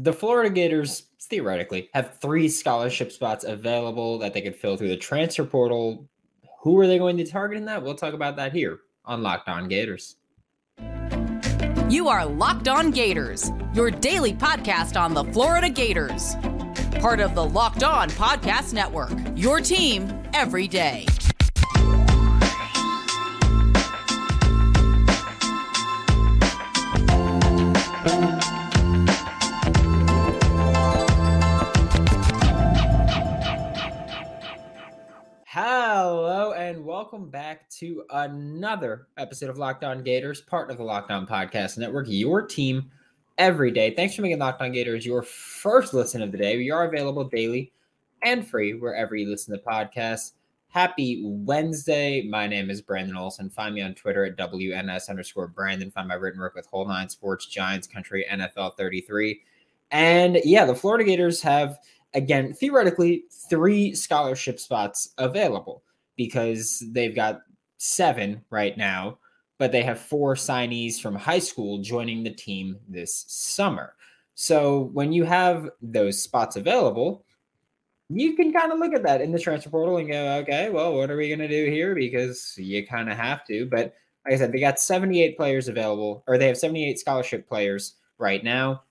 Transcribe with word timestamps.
The 0.00 0.12
Florida 0.12 0.48
Gators 0.48 1.08
theoretically 1.22 1.90
have 1.92 2.20
three 2.20 2.48
scholarship 2.48 3.10
spots 3.10 3.42
available 3.42 4.16
that 4.20 4.32
they 4.32 4.40
could 4.40 4.54
fill 4.54 4.76
through 4.76 4.90
the 4.90 4.96
transfer 4.96 5.44
portal. 5.44 6.08
Who 6.60 6.78
are 6.78 6.86
they 6.86 6.98
going 6.98 7.16
to 7.16 7.24
target 7.24 7.58
in 7.58 7.64
that? 7.64 7.82
We'll 7.82 7.96
talk 7.96 8.14
about 8.14 8.36
that 8.36 8.52
here 8.52 8.78
on 9.04 9.24
Locked 9.24 9.48
On 9.48 9.66
Gators. 9.66 10.14
You 11.90 12.06
are 12.06 12.24
Locked 12.24 12.68
On 12.68 12.92
Gators, 12.92 13.50
your 13.74 13.90
daily 13.90 14.34
podcast 14.34 14.96
on 15.00 15.14
the 15.14 15.24
Florida 15.24 15.68
Gators. 15.68 16.36
Part 17.00 17.18
of 17.18 17.34
the 17.34 17.44
Locked 17.44 17.82
On 17.82 18.08
Podcast 18.10 18.72
Network, 18.72 19.10
your 19.34 19.60
team 19.60 20.22
every 20.32 20.68
day. 20.68 21.06
Welcome 37.10 37.30
back 37.30 37.66
to 37.70 38.04
another 38.10 39.06
episode 39.16 39.48
of 39.48 39.56
Locked 39.56 39.82
On 39.82 40.02
Gators, 40.02 40.42
part 40.42 40.70
of 40.70 40.76
the 40.76 40.82
Locked 40.82 41.10
On 41.10 41.26
Podcast 41.26 41.78
Network, 41.78 42.04
your 42.06 42.46
team 42.46 42.90
every 43.38 43.70
day. 43.70 43.94
Thanks 43.94 44.14
for 44.14 44.20
making 44.20 44.40
Locked 44.40 44.60
On 44.60 44.70
Gators 44.70 45.06
your 45.06 45.22
first 45.22 45.94
listen 45.94 46.20
of 46.20 46.32
the 46.32 46.36
day. 46.36 46.58
We 46.58 46.70
are 46.70 46.84
available 46.84 47.24
daily 47.24 47.72
and 48.22 48.46
free 48.46 48.74
wherever 48.74 49.16
you 49.16 49.26
listen 49.26 49.56
to 49.56 49.64
podcasts. 49.64 50.32
Happy 50.68 51.22
Wednesday. 51.24 52.28
My 52.28 52.46
name 52.46 52.68
is 52.68 52.82
Brandon 52.82 53.16
Olson. 53.16 53.48
Find 53.48 53.74
me 53.74 53.80
on 53.80 53.94
Twitter 53.94 54.26
at 54.26 54.36
WNS 54.36 55.08
underscore 55.08 55.48
Brandon. 55.48 55.90
Find 55.90 56.08
my 56.08 56.14
written 56.14 56.40
work 56.40 56.54
with 56.54 56.66
Whole 56.66 56.86
Nine 56.86 57.08
Sports, 57.08 57.46
Giants 57.46 57.86
Country, 57.86 58.26
NFL 58.30 58.76
33. 58.76 59.40
And 59.92 60.42
yeah, 60.44 60.66
the 60.66 60.74
Florida 60.74 61.04
Gators 61.04 61.40
have– 61.40 61.78
again, 62.14 62.52
theoretically, 62.52 63.24
three 63.48 63.94
scholarship 63.94 64.58
spots 64.58 65.14
available 65.18 65.82
because 66.18 66.84
they've 66.90 67.14
got 67.14 67.40
seven 67.78 68.44
right 68.50 68.76
now, 68.76 69.18
but 69.56 69.72
they 69.72 69.82
have 69.82 69.98
four 69.98 70.34
signees 70.34 71.00
from 71.00 71.14
high 71.14 71.38
school 71.38 71.78
joining 71.78 72.22
the 72.22 72.30
team 72.30 72.76
this 72.88 73.24
summer. 73.28 73.94
So 74.34 74.90
when 74.92 75.12
you 75.12 75.24
have 75.24 75.70
those 75.80 76.20
spots 76.20 76.56
available, 76.56 77.24
you 78.10 78.36
can 78.36 78.52
kind 78.52 78.72
of 78.72 78.78
look 78.78 78.94
at 78.94 79.02
that 79.04 79.20
in 79.20 79.32
the 79.32 79.38
transfer 79.38 79.70
portal 79.70 79.98
and 79.98 80.08
go, 80.08 80.36
okay, 80.38 80.70
well, 80.70 80.94
what 80.94 81.10
are 81.10 81.16
we 81.16 81.28
going 81.28 81.38
to 81.40 81.48
do 81.48 81.70
here? 81.70 81.94
Because 81.94 82.54
you 82.56 82.86
kind 82.86 83.10
of 83.10 83.16
have 83.16 83.46
to. 83.46 83.66
But 83.66 83.94
like 84.24 84.34
I 84.34 84.36
said, 84.36 84.52
they 84.52 84.60
got 84.60 84.80
78 84.80 85.36
players 85.36 85.68
available, 85.68 86.24
or 86.26 86.36
they 86.36 86.48
have 86.48 86.58
78 86.58 86.98
scholarship 86.98 87.48
players 87.48 87.94
right 88.18 88.42
now. 88.42 88.82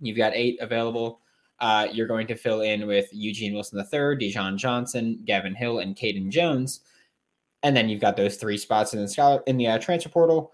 You've 0.00 0.16
got 0.16 0.34
eight 0.34 0.58
available 0.60 1.19
uh, 1.60 1.88
you're 1.92 2.06
going 2.06 2.26
to 2.26 2.34
fill 2.34 2.62
in 2.62 2.86
with 2.86 3.08
Eugene 3.12 3.54
Wilson 3.54 3.78
III, 3.78 4.16
Dijon 4.16 4.56
Johnson, 4.56 5.20
Gavin 5.24 5.54
Hill, 5.54 5.80
and 5.80 5.96
Caden 5.96 6.30
Jones. 6.30 6.80
And 7.62 7.76
then 7.76 7.88
you've 7.88 8.00
got 8.00 8.16
those 8.16 8.36
three 8.36 8.56
spots 8.56 8.94
in 8.94 9.00
the 9.00 9.08
scholar 9.08 9.42
in 9.46 9.58
the 9.58 9.66
uh, 9.66 9.78
transfer 9.78 10.08
portal, 10.08 10.52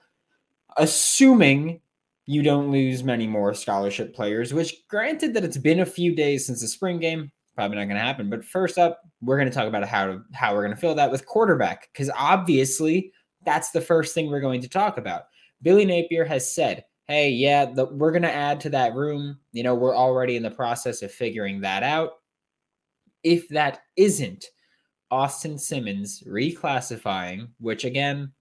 assuming 0.76 1.80
you 2.26 2.42
don't 2.42 2.72
lose 2.72 3.04
many 3.04 3.26
more 3.28 3.54
scholarship 3.54 4.14
players. 4.14 4.52
Which, 4.52 4.74
granted, 4.88 5.32
that 5.34 5.44
it's 5.44 5.58
been 5.58 5.80
a 5.80 5.86
few 5.86 6.14
days 6.14 6.46
since 6.46 6.60
the 6.60 6.66
spring 6.66 6.98
game, 6.98 7.30
probably 7.54 7.76
not 7.76 7.84
going 7.84 7.96
to 7.96 8.02
happen. 8.02 8.28
But 8.28 8.44
first 8.44 8.76
up, 8.76 9.02
we're 9.20 9.36
going 9.36 9.48
to 9.48 9.54
talk 9.54 9.68
about 9.68 9.84
how 9.84 10.06
to, 10.06 10.22
how 10.34 10.54
we're 10.54 10.64
going 10.64 10.74
to 10.74 10.80
fill 10.80 10.96
that 10.96 11.12
with 11.12 11.26
quarterback, 11.26 11.88
because 11.92 12.10
obviously 12.16 13.12
that's 13.44 13.70
the 13.70 13.80
first 13.80 14.12
thing 14.12 14.28
we're 14.28 14.40
going 14.40 14.60
to 14.62 14.68
talk 14.68 14.98
about. 14.98 15.26
Billy 15.62 15.84
Napier 15.84 16.24
has 16.24 16.52
said 16.52 16.84
hey, 17.08 17.30
yeah, 17.30 17.66
the, 17.66 17.86
we're 17.86 18.10
going 18.10 18.22
to 18.22 18.34
add 18.34 18.60
to 18.60 18.70
that 18.70 18.94
room. 18.94 19.38
You 19.52 19.62
know, 19.62 19.74
we're 19.74 19.96
already 19.96 20.36
in 20.36 20.42
the 20.42 20.50
process 20.50 21.02
of 21.02 21.12
figuring 21.12 21.60
that 21.60 21.82
out. 21.82 22.14
If 23.22 23.48
that 23.50 23.80
isn't 23.96 24.46
Austin 25.10 25.58
Simmons 25.58 26.22
reclassifying, 26.26 27.48
which 27.58 27.84
again, 27.84 28.32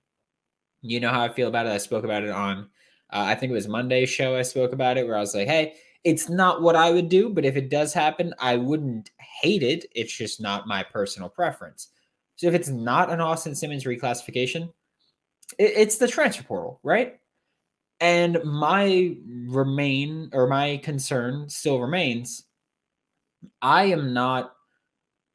you 0.81 0.99
know 0.99 1.09
how 1.09 1.23
I 1.23 1.29
feel 1.29 1.47
about 1.47 1.65
it. 1.65 1.71
I 1.71 1.77
spoke 1.77 2.03
about 2.03 2.23
it 2.23 2.29
on, 2.29 2.69
uh, 3.11 3.25
I 3.25 3.35
think 3.35 3.51
it 3.51 3.55
was 3.55 3.67
Monday's 3.67 4.09
show. 4.09 4.35
I 4.35 4.41
spoke 4.41 4.73
about 4.73 4.97
it 4.97 5.07
where 5.07 5.17
I 5.17 5.21
was 5.21 5.35
like, 5.35 5.47
hey, 5.47 5.75
it's 6.03 6.29
not 6.29 6.61
what 6.61 6.75
I 6.75 6.91
would 6.91 7.09
do, 7.09 7.29
but 7.29 7.45
if 7.45 7.55
it 7.55 7.69
does 7.71 7.93
happen, 7.93 8.33
I 8.39 8.57
wouldn't 8.57 9.09
hate 9.41 9.63
it. 9.63 9.85
It's 9.95 10.15
just 10.15 10.39
not 10.39 10.67
my 10.67 10.83
personal 10.83 11.29
preference. 11.29 11.89
So 12.35 12.47
if 12.47 12.53
it's 12.53 12.69
not 12.69 13.09
an 13.09 13.21
Austin 13.21 13.55
Simmons 13.55 13.85
reclassification, 13.85 14.71
it, 15.57 15.73
it's 15.75 15.97
the 15.97 16.07
transfer 16.07 16.43
portal, 16.43 16.79
right? 16.83 17.19
And 17.99 18.43
my 18.43 19.15
remain 19.47 20.29
or 20.33 20.47
my 20.47 20.77
concern 20.77 21.49
still 21.49 21.79
remains 21.79 22.43
I 23.61 23.85
am 23.85 24.13
not 24.13 24.53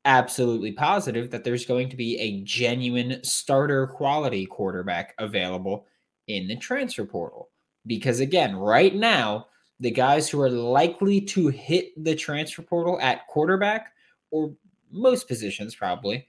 absolutely 0.05 0.73
positive 0.73 1.31
that 1.31 1.45
there's 1.45 1.67
going 1.67 1.89
to 1.91 1.97
be 1.97 2.19
a 2.19 2.43
genuine 2.43 3.23
starter 3.23 3.87
quality 3.87 4.47
quarterback 4.47 5.15
available 5.19 5.87
in 6.27 6.49
the 6.49 6.57
transfer 6.57 7.05
portal. 7.05 7.51
Because 7.87 8.21
again, 8.21 8.57
right 8.57 8.95
now, 8.95 9.47
the 9.79 9.91
guys 9.91 10.29
who 10.29 10.41
are 10.41 10.51
likely 10.51 11.21
to 11.21 11.49
hit 11.49 11.93
the 12.03 12.15
transfer 12.15 12.63
portal 12.63 12.99
at 13.01 13.27
quarterback 13.29 13.93
or 14.31 14.55
most 14.91 15.29
positions 15.29 15.75
probably 15.75 16.27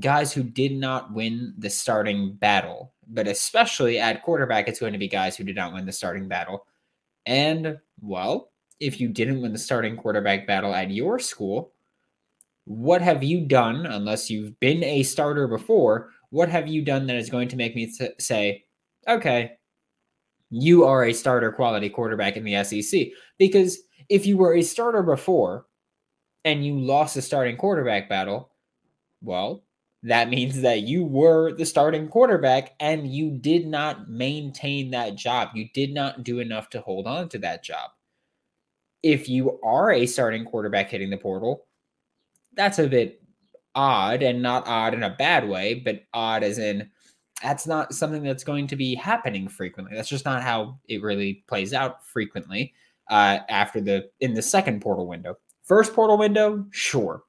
guys 0.00 0.32
who 0.32 0.42
did 0.42 0.72
not 0.72 1.12
win 1.12 1.54
the 1.58 1.70
starting 1.70 2.34
battle. 2.34 2.92
But 3.08 3.28
especially 3.28 3.98
at 3.98 4.22
quarterback, 4.22 4.68
it's 4.68 4.80
going 4.80 4.92
to 4.92 4.98
be 4.98 5.08
guys 5.08 5.36
who 5.36 5.44
did 5.44 5.56
not 5.56 5.72
win 5.72 5.86
the 5.86 5.92
starting 5.92 6.28
battle. 6.28 6.66
And, 7.24 7.78
well, 8.00 8.50
if 8.80 9.00
you 9.00 9.08
didn't 9.08 9.40
win 9.40 9.52
the 9.52 9.58
starting 9.58 9.96
quarterback 9.96 10.46
battle 10.46 10.74
at 10.74 10.90
your 10.90 11.18
school, 11.18 11.72
what 12.64 13.00
have 13.00 13.22
you 13.22 13.46
done, 13.46 13.86
unless 13.86 14.28
you've 14.28 14.58
been 14.58 14.82
a 14.82 15.04
starter 15.04 15.46
before? 15.46 16.10
What 16.30 16.48
have 16.48 16.66
you 16.66 16.82
done 16.82 17.06
that 17.06 17.16
is 17.16 17.30
going 17.30 17.48
to 17.48 17.56
make 17.56 17.76
me 17.76 17.92
say, 18.18 18.64
okay, 19.06 19.52
you 20.50 20.84
are 20.84 21.04
a 21.04 21.12
starter 21.12 21.52
quality 21.52 21.88
quarterback 21.88 22.36
in 22.36 22.44
the 22.44 22.62
SEC? 22.64 23.08
Because 23.38 23.78
if 24.08 24.26
you 24.26 24.36
were 24.36 24.54
a 24.54 24.62
starter 24.62 25.02
before 25.02 25.66
and 26.44 26.66
you 26.66 26.78
lost 26.78 27.14
the 27.14 27.22
starting 27.22 27.56
quarterback 27.56 28.08
battle, 28.08 28.50
well, 29.22 29.62
that 30.06 30.28
means 30.28 30.62
that 30.62 30.82
you 30.82 31.04
were 31.04 31.52
the 31.52 31.66
starting 31.66 32.06
quarterback 32.06 32.74
and 32.78 33.12
you 33.12 33.28
did 33.30 33.66
not 33.66 34.08
maintain 34.08 34.92
that 34.92 35.16
job. 35.16 35.48
You 35.54 35.68
did 35.74 35.92
not 35.92 36.22
do 36.22 36.38
enough 36.38 36.70
to 36.70 36.80
hold 36.80 37.08
on 37.08 37.28
to 37.30 37.38
that 37.38 37.64
job. 37.64 37.90
If 39.02 39.28
you 39.28 39.58
are 39.64 39.90
a 39.90 40.06
starting 40.06 40.44
quarterback 40.44 40.90
hitting 40.90 41.10
the 41.10 41.16
portal, 41.16 41.66
that's 42.54 42.78
a 42.78 42.86
bit 42.86 43.20
odd 43.74 44.22
and 44.22 44.40
not 44.40 44.68
odd 44.68 44.94
in 44.94 45.02
a 45.02 45.10
bad 45.10 45.48
way, 45.48 45.74
but 45.74 46.04
odd 46.14 46.44
as 46.44 46.58
in 46.58 46.88
that's 47.42 47.66
not 47.66 47.92
something 47.92 48.22
that's 48.22 48.44
going 48.44 48.68
to 48.68 48.76
be 48.76 48.94
happening 48.94 49.48
frequently. 49.48 49.96
That's 49.96 50.08
just 50.08 50.24
not 50.24 50.42
how 50.42 50.78
it 50.88 51.02
really 51.02 51.44
plays 51.48 51.74
out 51.74 52.06
frequently 52.06 52.74
uh, 53.10 53.40
after 53.48 53.80
the 53.80 54.08
in 54.20 54.34
the 54.34 54.42
second 54.42 54.82
portal 54.82 55.08
window. 55.08 55.36
First 55.64 55.94
portal 55.94 56.16
window, 56.16 56.64
sure, 56.70 57.24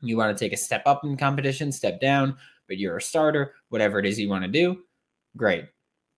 you 0.00 0.16
want 0.16 0.36
to 0.36 0.44
take 0.44 0.52
a 0.52 0.56
step 0.56 0.82
up 0.86 1.04
in 1.04 1.16
competition, 1.16 1.72
step 1.72 2.00
down, 2.00 2.36
but 2.68 2.78
you're 2.78 2.96
a 2.96 3.02
starter, 3.02 3.54
whatever 3.68 3.98
it 3.98 4.06
is 4.06 4.18
you 4.18 4.28
want 4.28 4.44
to 4.44 4.50
do, 4.50 4.82
great. 5.36 5.64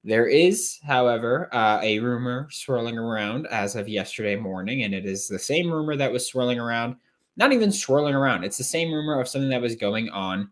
There 0.05 0.27
is, 0.27 0.81
however, 0.83 1.49
uh, 1.55 1.79
a 1.83 2.01
rumor 2.01 2.49
swirling 2.51 2.99
around 2.99 3.47
as 3.49 3.77
of 3.77 3.89
yesterday 3.89 4.35
morning, 4.35 4.83
and 4.83 4.95
it 4.95 5.07
is 5.07 5.29
the 5.29 5.39
same 5.39 5.71
rumor 5.71 5.97
that 5.97 6.11
was 6.11 6.27
swirling 6.27 6.59
around, 6.59 6.97
not 7.37 7.53
even 7.53 7.71
swirling 7.71 8.15
around. 8.15 8.43
It's 8.43 8.59
the 8.59 8.65
same 8.65 8.93
rumor 8.93 9.21
of 9.21 9.29
something 9.29 9.51
that 9.51 9.61
was 9.61 9.77
going 9.77 10.09
on 10.11 10.51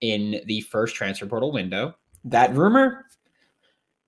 in 0.00 0.40
the 0.46 0.60
first 0.62 0.94
transfer 0.94 1.26
portal 1.26 1.52
window. 1.52 1.96
That 2.24 2.54
rumor 2.54 3.04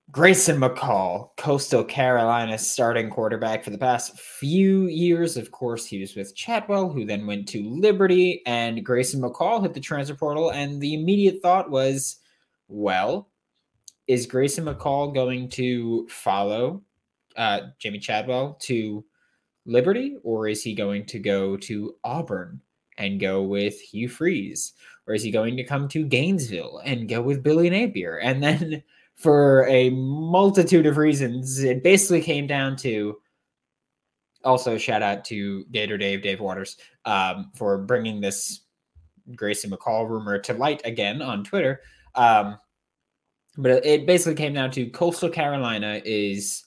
Grayson 0.09 0.57
McCall, 0.57 1.35
Coastal 1.35 1.83
Carolina's 1.83 2.65
starting 2.65 3.09
quarterback 3.09 3.61
for 3.61 3.71
the 3.71 3.77
past 3.77 4.17
few 4.17 4.87
years. 4.87 5.35
Of 5.35 5.51
course, 5.51 5.85
he 5.85 5.99
was 5.99 6.15
with 6.15 6.33
Chadwell, 6.33 6.89
who 6.89 7.03
then 7.03 7.27
went 7.27 7.47
to 7.49 7.69
Liberty, 7.69 8.41
and 8.45 8.85
Grayson 8.85 9.21
McCall 9.21 9.61
hit 9.61 9.73
the 9.73 9.81
transfer 9.81 10.15
portal. 10.15 10.51
And 10.51 10.79
the 10.79 10.93
immediate 10.93 11.41
thought 11.41 11.69
was, 11.69 12.17
well, 12.69 13.27
is 14.07 14.25
Grayson 14.25 14.63
McCall 14.63 15.13
going 15.13 15.49
to 15.49 16.07
follow 16.07 16.83
uh, 17.35 17.61
Jamey 17.83 18.01
Chadwell 18.01 18.57
to 18.61 19.03
Liberty, 19.65 20.15
or 20.23 20.47
is 20.47 20.63
he 20.63 20.73
going 20.73 21.05
to 21.07 21.19
go 21.19 21.57
to 21.57 21.95
Auburn 22.05 22.61
and 22.97 23.19
go 23.19 23.43
with 23.43 23.77
Hugh 23.81 24.07
Freeze? 24.07 24.71
Or 25.05 25.13
is 25.13 25.23
he 25.23 25.31
going 25.31 25.57
to 25.57 25.63
come 25.63 25.89
to 25.89 26.05
Gainesville 26.05 26.81
and 26.85 27.09
go 27.09 27.21
with 27.21 27.43
Billy 27.43 27.69
Napier? 27.69 28.17
And 28.17 28.41
then 28.41 28.83
for 29.17 29.67
a 29.67 29.89
multitude 29.89 30.85
of 30.85 30.97
reasons. 30.97 31.63
It 31.63 31.83
basically 31.83 32.21
came 32.21 32.47
down 32.47 32.75
to 32.77 33.17
also 34.43 34.77
shout 34.77 35.01
out 35.01 35.25
to 35.25 35.65
Gator 35.71 35.97
Dave, 35.97 36.21
Dave 36.21 36.39
Waters, 36.39 36.77
um, 37.05 37.51
for 37.55 37.79
bringing 37.79 38.21
this 38.21 38.61
Grayson 39.35 39.71
McCall 39.71 40.07
rumor 40.07 40.39
to 40.39 40.53
light 40.53 40.81
again 40.85 41.21
on 41.21 41.43
Twitter. 41.43 41.81
Um, 42.15 42.57
but 43.57 43.85
it 43.85 44.05
basically 44.05 44.35
came 44.35 44.53
down 44.53 44.71
to 44.71 44.89
Coastal 44.91 45.29
Carolina 45.29 45.99
is 46.05 46.63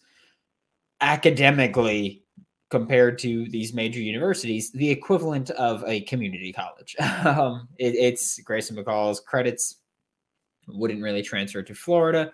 academically 1.00 2.24
compared 2.68 3.18
to 3.18 3.48
these 3.48 3.72
major 3.72 4.00
universities, 4.00 4.70
the 4.72 4.90
equivalent 4.90 5.50
of 5.50 5.84
a 5.86 6.02
community 6.02 6.52
college. 6.52 6.96
um, 7.24 7.68
it, 7.78 7.94
it's 7.94 8.40
Grayson 8.40 8.76
McCall's 8.76 9.20
credits 9.20 9.79
wouldn't 10.68 11.02
really 11.02 11.22
transfer 11.22 11.62
to 11.62 11.74
Florida. 11.74 12.32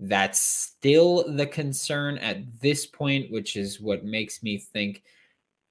That's 0.00 0.40
still 0.40 1.24
the 1.36 1.46
concern 1.46 2.18
at 2.18 2.60
this 2.60 2.86
point, 2.86 3.30
which 3.30 3.56
is 3.56 3.80
what 3.80 4.04
makes 4.04 4.42
me 4.42 4.58
think 4.58 5.02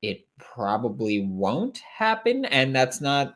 it 0.01 0.27
probably 0.37 1.21
won't 1.21 1.77
happen. 1.79 2.45
And 2.45 2.75
that's 2.75 3.01
not, 3.01 3.35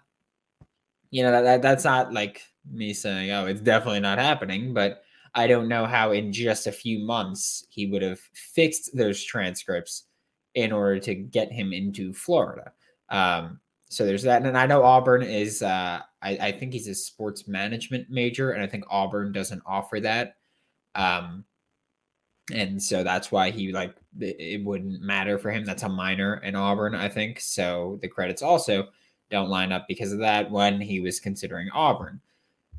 you 1.12 1.24
know, 1.24 1.32
that, 1.32 1.42
that 1.44 1.62
that's 1.62 1.84
not 1.84 2.14
like 2.14 2.42
me 2.70 2.94
saying, 2.94 3.32
oh, 3.32 3.46
it's 3.46 3.62
definitely 3.62 4.02
not 4.02 4.18
happening, 4.18 4.74
but 4.74 5.04
I 5.34 5.48
don't 5.48 5.68
know 5.68 5.86
how 5.86 6.12
in 6.12 6.34
just 6.34 6.68
a 6.68 6.72
few 6.72 7.00
months 7.06 7.66
he 7.70 7.86
would 7.88 8.02
have 8.02 8.20
fixed 8.34 8.96
those 8.96 9.24
transcripts 9.24 10.06
in 10.56 10.72
order 10.72 11.00
to 11.00 11.16
get 11.16 11.52
him 11.52 11.74
into 11.74 12.14
Florida. 12.14 12.72
Um, 13.10 13.60
so 13.90 14.06
there's 14.06 14.24
that. 14.24 14.46
And 14.46 14.58
I 14.58 14.66
know 14.66 14.84
Auburn 14.84 15.24
is, 15.24 15.62
uh, 15.62 16.02
I, 16.22 16.38
I, 16.42 16.52
think 16.52 16.74
he's 16.74 16.88
a 16.88 16.96
sports 16.96 17.48
management 17.48 18.10
major, 18.10 18.52
and 18.52 18.64
I 18.64 18.68
think 18.68 18.84
Auburn 18.90 19.32
doesn't 19.32 19.62
offer 19.66 20.00
that. 20.02 20.36
Um, 20.96 21.46
and 22.54 22.82
so 22.82 23.04
that's 23.04 23.32
why 23.32 23.52
he 23.52 23.72
like 23.72 23.96
it, 24.20 24.36
it 24.40 24.66
wouldn't 24.66 25.02
matter 25.02 25.38
for 25.38 25.52
him. 25.52 25.66
That's 25.66 25.84
a 25.84 25.90
minor 25.90 26.38
in 26.38 26.56
Auburn, 26.56 26.96
I 26.96 27.10
think. 27.10 27.40
So 27.40 28.00
the 28.02 28.08
credits 28.08 28.42
also 28.42 28.88
don't 29.30 29.50
line 29.50 29.72
up 29.72 29.86
because 29.88 30.14
of 30.14 30.20
that 30.20 30.50
when 30.50 30.80
he 30.80 31.00
was 31.00 31.20
considering 31.20 31.70
Auburn. 31.74 32.22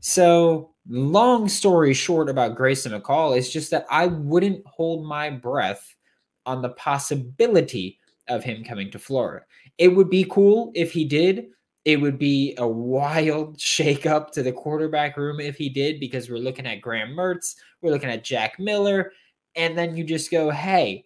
So, 0.00 0.70
long 0.88 1.48
story 1.48 1.92
short 1.92 2.28
about 2.28 2.56
Grayson 2.56 2.92
McCall 2.92 3.36
is 3.36 3.50
just 3.50 3.70
that 3.72 3.86
I 3.90 4.06
wouldn't 4.06 4.64
hold 4.66 5.04
my 5.04 5.28
breath 5.28 5.96
on 6.46 6.62
the 6.62 6.70
possibility 6.70 7.98
of 8.28 8.44
him 8.44 8.64
coming 8.64 8.90
to 8.90 8.98
Florida. 8.98 9.44
It 9.78 9.88
would 9.88 10.10
be 10.10 10.26
cool 10.30 10.72
if 10.74 10.92
he 10.92 11.04
did. 11.04 11.48
It 11.84 12.00
would 12.00 12.18
be 12.18 12.54
a 12.58 12.66
wild 12.66 13.58
shakeup 13.58 14.30
to 14.32 14.42
the 14.42 14.52
quarterback 14.52 15.16
room 15.16 15.40
if 15.40 15.56
he 15.56 15.68
did, 15.68 16.00
because 16.00 16.28
we're 16.28 16.38
looking 16.38 16.66
at 16.66 16.80
Graham 16.80 17.10
Mertz, 17.10 17.56
we're 17.80 17.92
looking 17.92 18.10
at 18.10 18.24
Jack 18.24 18.58
Miller, 18.58 19.12
and 19.56 19.76
then 19.76 19.96
you 19.96 20.04
just 20.04 20.30
go, 20.30 20.50
hey, 20.50 21.04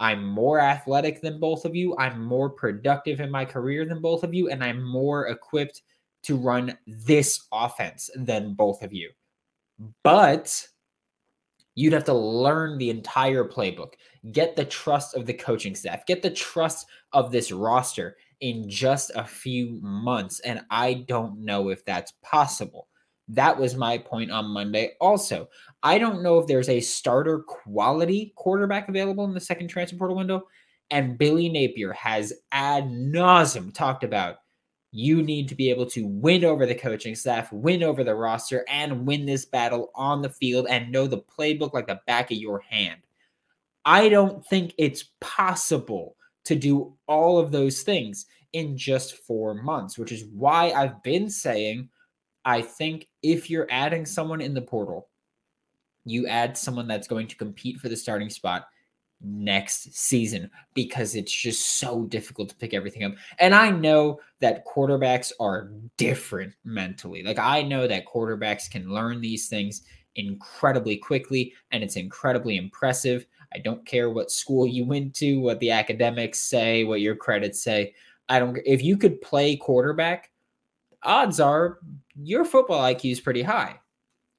I'm 0.00 0.24
more 0.26 0.60
athletic 0.60 1.20
than 1.20 1.38
both 1.38 1.64
of 1.64 1.76
you. 1.76 1.96
I'm 1.98 2.22
more 2.22 2.50
productive 2.50 3.20
in 3.20 3.30
my 3.30 3.44
career 3.44 3.84
than 3.84 4.00
both 4.00 4.24
of 4.24 4.34
you, 4.34 4.50
and 4.50 4.62
I'm 4.62 4.82
more 4.82 5.28
equipped 5.28 5.82
to 6.24 6.36
run 6.36 6.76
this 6.86 7.46
offense 7.52 8.10
than 8.16 8.54
both 8.54 8.82
of 8.82 8.92
you. 8.92 9.10
But 10.02 10.66
you'd 11.74 11.92
have 11.92 12.04
to 12.04 12.14
learn 12.14 12.78
the 12.78 12.90
entire 12.90 13.44
playbook, 13.44 13.94
get 14.32 14.56
the 14.56 14.64
trust 14.64 15.14
of 15.14 15.26
the 15.26 15.34
coaching 15.34 15.74
staff, 15.74 16.06
get 16.06 16.22
the 16.22 16.30
trust 16.30 16.86
of 17.12 17.32
this 17.32 17.50
roster 17.52 18.16
in 18.40 18.68
just 18.68 19.10
a 19.14 19.24
few 19.24 19.78
months. 19.80 20.40
And 20.40 20.62
I 20.70 21.04
don't 21.08 21.44
know 21.44 21.70
if 21.70 21.84
that's 21.84 22.12
possible. 22.22 22.88
That 23.28 23.58
was 23.58 23.74
my 23.74 23.96
point 23.96 24.30
on 24.30 24.52
Monday. 24.52 24.92
Also, 25.00 25.48
I 25.82 25.98
don't 25.98 26.22
know 26.22 26.38
if 26.38 26.46
there's 26.46 26.68
a 26.68 26.80
starter 26.80 27.40
quality 27.40 28.34
quarterback 28.36 28.88
available 28.88 29.24
in 29.24 29.34
the 29.34 29.40
second 29.40 29.68
transfer 29.68 29.96
portal 29.96 30.16
window. 30.16 30.42
And 30.90 31.16
Billy 31.16 31.48
Napier 31.48 31.92
has 31.94 32.34
ad 32.52 32.84
nauseum 32.84 33.72
talked 33.72 34.04
about 34.04 34.36
you 34.96 35.24
need 35.24 35.48
to 35.48 35.56
be 35.56 35.70
able 35.70 35.86
to 35.86 36.06
win 36.06 36.44
over 36.44 36.66
the 36.66 36.74
coaching 36.74 37.16
staff, 37.16 37.52
win 37.52 37.82
over 37.82 38.04
the 38.04 38.14
roster, 38.14 38.64
and 38.68 39.04
win 39.04 39.26
this 39.26 39.44
battle 39.44 39.90
on 39.96 40.22
the 40.22 40.28
field 40.28 40.68
and 40.70 40.92
know 40.92 41.08
the 41.08 41.18
playbook 41.18 41.74
like 41.74 41.88
the 41.88 42.00
back 42.06 42.30
of 42.30 42.36
your 42.36 42.60
hand. 42.60 43.00
I 43.84 44.08
don't 44.08 44.46
think 44.46 44.72
it's 44.78 45.06
possible 45.20 46.14
to 46.44 46.54
do 46.54 46.94
all 47.08 47.40
of 47.40 47.50
those 47.50 47.82
things 47.82 48.26
in 48.52 48.76
just 48.76 49.16
four 49.16 49.52
months, 49.52 49.98
which 49.98 50.12
is 50.12 50.26
why 50.26 50.70
I've 50.70 51.02
been 51.02 51.28
saying 51.28 51.88
I 52.44 52.62
think 52.62 53.08
if 53.20 53.50
you're 53.50 53.66
adding 53.70 54.06
someone 54.06 54.40
in 54.40 54.54
the 54.54 54.62
portal, 54.62 55.08
you 56.04 56.28
add 56.28 56.56
someone 56.56 56.86
that's 56.86 57.08
going 57.08 57.26
to 57.26 57.36
compete 57.36 57.80
for 57.80 57.88
the 57.88 57.96
starting 57.96 58.30
spot 58.30 58.68
next 59.20 59.94
season 59.94 60.50
because 60.74 61.14
it's 61.14 61.32
just 61.32 61.78
so 61.78 62.04
difficult 62.06 62.48
to 62.50 62.56
pick 62.56 62.74
everything 62.74 63.04
up. 63.04 63.12
And 63.38 63.54
I 63.54 63.70
know 63.70 64.20
that 64.40 64.66
quarterbacks 64.66 65.32
are 65.40 65.70
different 65.96 66.54
mentally. 66.64 67.22
Like 67.22 67.38
I 67.38 67.62
know 67.62 67.86
that 67.86 68.06
quarterbacks 68.06 68.70
can 68.70 68.92
learn 68.92 69.20
these 69.20 69.48
things 69.48 69.82
incredibly 70.16 70.96
quickly 70.96 71.52
and 71.72 71.82
it's 71.82 71.96
incredibly 71.96 72.56
impressive. 72.56 73.26
I 73.54 73.58
don't 73.58 73.86
care 73.86 74.10
what 74.10 74.30
school 74.30 74.66
you 74.66 74.84
went 74.84 75.14
to, 75.16 75.40
what 75.40 75.60
the 75.60 75.70
academics 75.70 76.42
say, 76.42 76.84
what 76.84 77.00
your 77.00 77.16
credits 77.16 77.62
say. 77.62 77.94
I 78.28 78.38
don't 78.38 78.58
if 78.64 78.82
you 78.82 78.96
could 78.96 79.20
play 79.20 79.56
quarterback, 79.56 80.30
odds 81.02 81.40
are 81.40 81.78
your 82.16 82.44
football 82.44 82.82
IQ 82.82 83.12
is 83.12 83.20
pretty 83.20 83.42
high. 83.42 83.78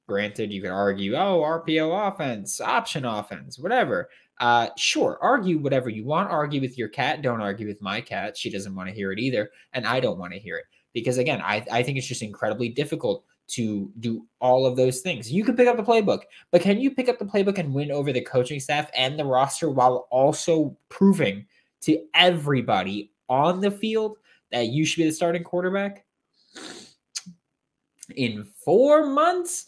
Granted, 0.08 0.52
you 0.52 0.62
could 0.62 0.70
argue, 0.70 1.14
oh, 1.16 1.42
RPO 1.44 2.12
offense, 2.12 2.60
option 2.60 3.04
offense, 3.04 3.58
whatever. 3.58 4.08
Uh, 4.38 4.68
sure, 4.76 5.18
argue 5.22 5.58
whatever 5.58 5.88
you 5.88 6.04
want. 6.04 6.30
Argue 6.30 6.60
with 6.60 6.76
your 6.76 6.88
cat. 6.88 7.22
Don't 7.22 7.40
argue 7.40 7.66
with 7.66 7.80
my 7.80 8.00
cat. 8.00 8.36
She 8.36 8.50
doesn't 8.50 8.74
want 8.74 8.88
to 8.88 8.94
hear 8.94 9.12
it 9.12 9.18
either. 9.18 9.50
And 9.72 9.86
I 9.86 10.00
don't 10.00 10.18
want 10.18 10.32
to 10.32 10.38
hear 10.38 10.56
it. 10.56 10.64
Because 10.92 11.18
again, 11.18 11.40
I, 11.42 11.64
I 11.70 11.82
think 11.82 11.98
it's 11.98 12.06
just 12.06 12.22
incredibly 12.22 12.68
difficult 12.68 13.24
to 13.48 13.90
do 14.00 14.26
all 14.40 14.66
of 14.66 14.76
those 14.76 15.00
things. 15.00 15.32
You 15.32 15.44
can 15.44 15.56
pick 15.56 15.68
up 15.68 15.76
the 15.76 15.82
playbook, 15.82 16.22
but 16.50 16.62
can 16.62 16.80
you 16.80 16.90
pick 16.90 17.08
up 17.08 17.18
the 17.18 17.24
playbook 17.24 17.58
and 17.58 17.72
win 17.72 17.90
over 17.90 18.12
the 18.12 18.20
coaching 18.20 18.60
staff 18.60 18.90
and 18.94 19.18
the 19.18 19.24
roster 19.24 19.70
while 19.70 20.08
also 20.10 20.76
proving 20.88 21.46
to 21.82 22.02
everybody 22.14 23.12
on 23.28 23.60
the 23.60 23.70
field 23.70 24.18
that 24.50 24.68
you 24.68 24.84
should 24.84 24.98
be 24.98 25.04
the 25.04 25.12
starting 25.12 25.44
quarterback? 25.44 26.04
In 28.16 28.44
four 28.64 29.06
months? 29.06 29.66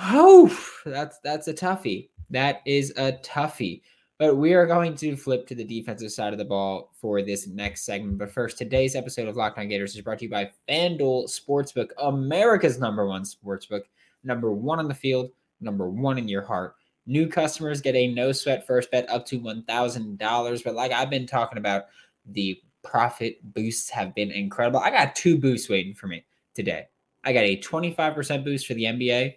Oh, 0.00 0.56
that's 0.84 1.18
that's 1.20 1.48
a 1.48 1.54
toughie. 1.54 2.08
That 2.30 2.62
is 2.66 2.92
a 2.96 3.12
toughie. 3.12 3.82
But 4.18 4.36
we 4.36 4.54
are 4.54 4.66
going 4.66 4.94
to 4.96 5.16
flip 5.16 5.46
to 5.48 5.56
the 5.56 5.64
defensive 5.64 6.12
side 6.12 6.32
of 6.32 6.38
the 6.38 6.44
ball 6.44 6.92
for 7.00 7.20
this 7.20 7.48
next 7.48 7.84
segment. 7.84 8.18
But 8.18 8.30
first, 8.30 8.56
today's 8.56 8.94
episode 8.94 9.26
of 9.26 9.36
Locked 9.36 9.58
On 9.58 9.68
Gators 9.68 9.96
is 9.96 10.02
brought 10.02 10.20
to 10.20 10.26
you 10.26 10.30
by 10.30 10.50
FanDuel 10.68 11.28
Sportsbook, 11.28 11.90
America's 11.98 12.78
number 12.78 13.06
one 13.06 13.22
sportsbook, 13.22 13.82
number 14.22 14.52
one 14.52 14.78
on 14.78 14.86
the 14.86 14.94
field, 14.94 15.30
number 15.60 15.88
one 15.90 16.16
in 16.16 16.28
your 16.28 16.42
heart. 16.42 16.76
New 17.06 17.26
customers 17.26 17.80
get 17.80 17.96
a 17.96 18.14
no 18.14 18.30
sweat 18.30 18.66
first 18.66 18.90
bet 18.92 19.08
up 19.10 19.26
to 19.26 19.40
$1,000. 19.40 20.64
But 20.64 20.74
like 20.74 20.92
I've 20.92 21.10
been 21.10 21.26
talking 21.26 21.58
about, 21.58 21.86
the 22.24 22.60
profit 22.84 23.38
boosts 23.52 23.90
have 23.90 24.14
been 24.14 24.30
incredible. 24.30 24.78
I 24.78 24.90
got 24.90 25.16
two 25.16 25.38
boosts 25.38 25.68
waiting 25.68 25.94
for 25.94 26.06
me 26.06 26.24
today. 26.54 26.86
I 27.24 27.32
got 27.32 27.44
a 27.44 27.60
25% 27.60 28.44
boost 28.44 28.66
for 28.66 28.74
the 28.74 28.84
NBA 28.84 29.34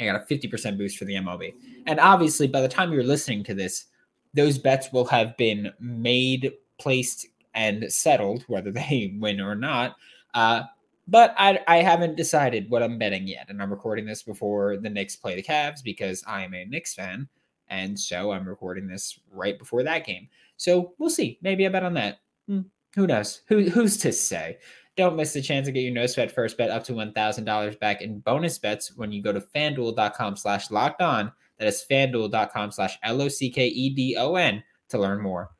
I 0.00 0.06
got 0.06 0.16
a 0.16 0.34
50% 0.34 0.78
boost 0.78 0.96
for 0.96 1.04
the 1.04 1.14
MLB. 1.14 1.54
And 1.86 2.00
obviously, 2.00 2.46
by 2.46 2.60
the 2.60 2.68
time 2.68 2.92
you're 2.92 3.04
listening 3.04 3.44
to 3.44 3.54
this, 3.54 3.86
those 4.34 4.58
bets 4.58 4.92
will 4.92 5.04
have 5.06 5.36
been 5.36 5.72
made, 5.78 6.52
placed, 6.78 7.26
and 7.54 7.92
settled, 7.92 8.44
whether 8.46 8.70
they 8.72 9.14
win 9.18 9.40
or 9.40 9.54
not. 9.54 9.96
Uh, 10.34 10.62
but 11.08 11.34
I, 11.36 11.60
I 11.66 11.78
haven't 11.78 12.16
decided 12.16 12.70
what 12.70 12.82
I'm 12.82 12.98
betting 12.98 13.26
yet. 13.26 13.46
And 13.48 13.60
I'm 13.60 13.70
recording 13.70 14.06
this 14.06 14.22
before 14.22 14.76
the 14.76 14.88
Knicks 14.88 15.16
play 15.16 15.34
the 15.34 15.42
Cavs 15.42 15.82
because 15.82 16.22
I 16.26 16.44
am 16.44 16.54
a 16.54 16.64
Knicks 16.64 16.94
fan. 16.94 17.28
And 17.68 17.98
so 17.98 18.32
I'm 18.32 18.48
recording 18.48 18.86
this 18.86 19.18
right 19.30 19.58
before 19.58 19.82
that 19.82 20.06
game. 20.06 20.28
So 20.56 20.94
we'll 20.98 21.10
see. 21.10 21.38
Maybe 21.42 21.66
I 21.66 21.70
bet 21.70 21.82
on 21.82 21.94
that. 21.94 22.20
Hmm, 22.46 22.60
who 22.94 23.06
knows? 23.06 23.42
Who, 23.48 23.68
who's 23.70 23.96
to 23.98 24.12
say? 24.12 24.58
Don't 24.96 25.16
miss 25.16 25.32
the 25.32 25.40
chance 25.40 25.66
to 25.66 25.72
get 25.72 25.80
your 25.80 25.92
no 25.92 26.06
sweat 26.06 26.30
first 26.30 26.58
bet 26.58 26.70
up 26.70 26.84
to 26.84 26.92
$1,000 26.92 27.80
back 27.80 28.02
in 28.02 28.20
bonus 28.20 28.58
bets 28.58 28.94
when 28.96 29.10
you 29.10 29.22
go 29.22 29.32
to 29.32 29.40
fanduel.com 29.40 30.36
slash 30.36 30.70
locked 30.70 31.00
on. 31.00 31.32
That 31.58 31.68
is 31.68 31.84
fanduel.com 31.90 32.72
slash 32.72 32.98
L 33.02 33.22
O 33.22 33.28
C 33.28 33.50
K 33.50 33.68
E 33.68 33.90
D 33.90 34.16
O 34.18 34.34
N 34.34 34.62
to 34.90 34.98
learn 34.98 35.22
more. 35.22 35.50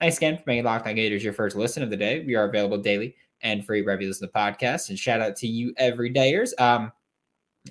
Thanks 0.00 0.18
again 0.18 0.36
for 0.36 0.44
making 0.46 0.64
Locked 0.64 0.86
On 0.86 0.94
Gators 0.94 1.24
your 1.24 1.32
first 1.32 1.56
listen 1.56 1.82
of 1.82 1.90
the 1.90 1.96
day. 1.96 2.24
We 2.24 2.36
are 2.36 2.48
available 2.48 2.78
daily 2.78 3.16
and 3.40 3.64
free 3.64 3.82
wherever 3.82 4.00
you 4.00 4.08
listen 4.08 4.28
to 4.28 4.32
the 4.32 4.38
podcast. 4.38 4.90
And 4.90 4.98
shout 4.98 5.20
out 5.20 5.34
to 5.36 5.48
you 5.48 5.74
everydayers. 5.74 6.50
Um, 6.60 6.92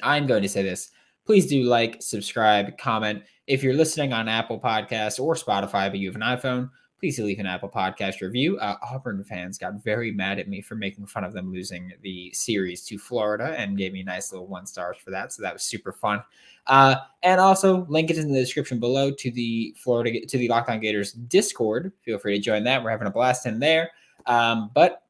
I'm 0.04 0.28
going 0.28 0.42
to 0.42 0.50
say 0.50 0.64
this. 0.64 0.92
Please 1.26 1.48
do 1.48 1.64
like, 1.64 2.02
subscribe, 2.02 2.78
comment. 2.78 3.24
If 3.48 3.64
you're 3.64 3.74
listening 3.74 4.12
on 4.12 4.28
Apple 4.28 4.60
Podcasts 4.60 5.20
or 5.20 5.36
Spotify, 5.36 5.90
but 5.90 6.00
you 6.00 6.12
have 6.12 6.16
an 6.16 6.22
iPhone, 6.22 6.70
please 7.00 7.20
leave 7.20 7.39
an 7.39 7.46
Apple 7.46 7.70
Podcast 7.70 8.22
review. 8.22 8.58
Uh, 8.58 8.75
Auburn 8.82 9.24
fans 9.24 9.58
got 9.58 9.84
very 9.84 10.12
mad 10.12 10.39
at 10.39 10.48
me 10.48 10.62
for 10.62 10.75
making 10.75 11.06
fun 11.06 11.24
of 11.24 11.34
them 11.34 11.51
losing 11.51 11.94
the 12.01 12.32
series 12.34 12.84
to 12.86 12.98
Florida 12.98 13.54
and 13.58 13.77
gave 13.77 13.94
me 13.94 14.01
nice 14.01 14.32
little 14.32 14.48
one 14.48 14.66
stars 14.66 14.98
for 14.98 15.12
that. 15.12 15.32
So 15.32 15.44
that 15.44 15.54
was 15.54 15.63
super 15.63 15.92
fun. 15.92 16.24
Uh, 16.66 16.96
and 17.22 17.39
also 17.39 17.86
link 17.88 18.10
it 18.10 18.18
in 18.18 18.32
the 18.32 18.39
description 18.39 18.80
below 18.80 19.12
to 19.12 19.32
the 19.32 19.75
Florida 19.77 20.25
to 20.25 20.38
the 20.38 20.48
Locked 20.48 20.70
On 20.70 20.80
Gators 20.80 21.13
Discord. 21.13 21.92
Feel 22.01 22.18
free 22.18 22.38
to 22.38 22.44
join 22.44 22.63
that. 22.63 22.84
We're 22.84 22.89
having 22.89 23.08
a 23.08 23.12
blast 23.12 23.46
in 23.46 23.60
there. 23.60 23.92
Um, 24.25 24.72
but 24.74 25.04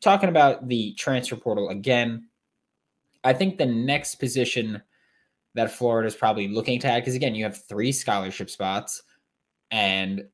talking 0.00 0.30
about 0.30 0.66
the 0.68 0.94
transfer 0.94 1.36
portal 1.36 1.68
again, 1.68 2.28
I 3.22 3.34
think 3.34 3.58
the 3.58 3.66
next 3.66 4.16
position 4.16 4.82
that 5.54 5.70
Florida 5.70 6.08
is 6.08 6.14
probably 6.14 6.48
looking 6.48 6.80
to 6.80 6.88
add, 6.88 7.00
because 7.00 7.14
again, 7.14 7.34
you 7.34 7.44
have 7.44 7.62
three 7.64 7.92
scholarship 7.92 8.48
spots 8.48 9.02
and 9.70 10.24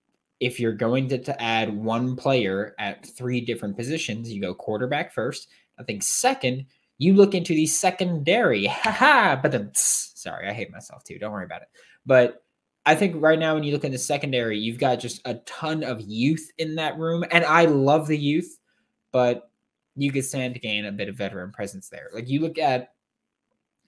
if 0.41 0.61
you're 0.61 0.73
going 0.73 1.09
to, 1.09 1.19
to 1.19 1.43
add 1.43 1.75
one 1.75 2.17
player 2.17 2.75
at 2.79 3.07
three 3.07 3.41
different 3.41 3.77
positions, 3.77 4.33
you 4.33 4.41
go 4.41 4.55
quarterback 4.55 5.13
first. 5.13 5.49
I 5.79 5.83
think 5.83 6.03
second, 6.03 6.67
you 6.99 7.15
look 7.15 7.35
into 7.35 7.55
the 7.55 7.67
secondary. 7.67 8.67
ha! 8.67 9.39
but 9.41 9.53
then, 9.53 9.71
sorry, 9.75 10.49
I 10.49 10.53
hate 10.53 10.71
myself 10.71 11.05
too. 11.05 11.19
Don't 11.19 11.33
worry 11.33 11.45
about 11.45 11.63
it. 11.63 11.69
But 12.07 12.45
I 12.87 12.95
think 12.95 13.17
right 13.19 13.39
now, 13.39 13.55
when 13.55 13.65
you 13.65 13.73
look 13.73 13.85
in 13.85 13.93
the 13.93 13.99
secondary, 13.99 14.59
you've 14.59 14.79
got 14.79 15.01
just 15.01 15.21
a 15.25 15.35
ton 15.47 15.85
of 15.85 16.01
youth 16.01 16.51
in 16.59 16.77
that 16.77 16.99
room. 16.99 17.25
And 17.31 17.45
I 17.45 17.67
love 17.67 18.07
the 18.07 18.17
youth, 18.17 18.59
but 19.13 19.51
you 19.95 20.13
could 20.13 20.25
stand 20.25 20.55
to 20.55 20.61
gain 20.61 20.87
a 20.87 20.93
bit 20.93 21.09
of 21.09 21.17
veteran 21.17 21.53
presence 21.53 21.89
there. 21.89 22.09
Like 22.15 22.29
you 22.29 22.41
look 22.41 22.59
at 22.59 22.95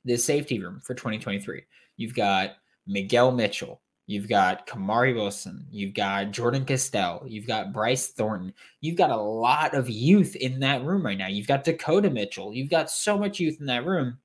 the 0.05 0.17
safety 0.17 0.61
room 0.61 0.81
for 0.83 0.95
2023, 0.95 1.63
you've 1.97 2.15
got 2.15 2.57
Miguel 2.87 3.33
Mitchell, 3.33 3.81
You've 4.11 4.29
got 4.29 4.67
Kamari 4.67 5.15
Wilson. 5.15 5.69
You've 5.71 5.95
got 5.95 6.33
Jordan 6.33 6.65
Castell. 6.65 7.23
You've 7.29 7.47
got 7.47 7.73
Bryce 7.73 8.09
Thornton. 8.09 8.53
You've 8.81 8.97
got 8.97 9.11
a 9.11 9.17
lot 9.17 9.73
of 9.73 9.89
youth 9.89 10.35
in 10.35 10.59
that 10.59 10.83
room 10.83 11.07
right 11.07 11.17
now. 11.17 11.29
You've 11.29 11.47
got 11.47 11.63
Dakota 11.63 12.11
Mitchell. 12.11 12.53
You've 12.53 12.71
got 12.71 12.91
so 12.91 13.17
much 13.17 13.39
youth 13.39 13.61
in 13.61 13.67
that 13.67 13.87
room. 13.87 14.19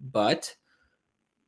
But 0.00 0.54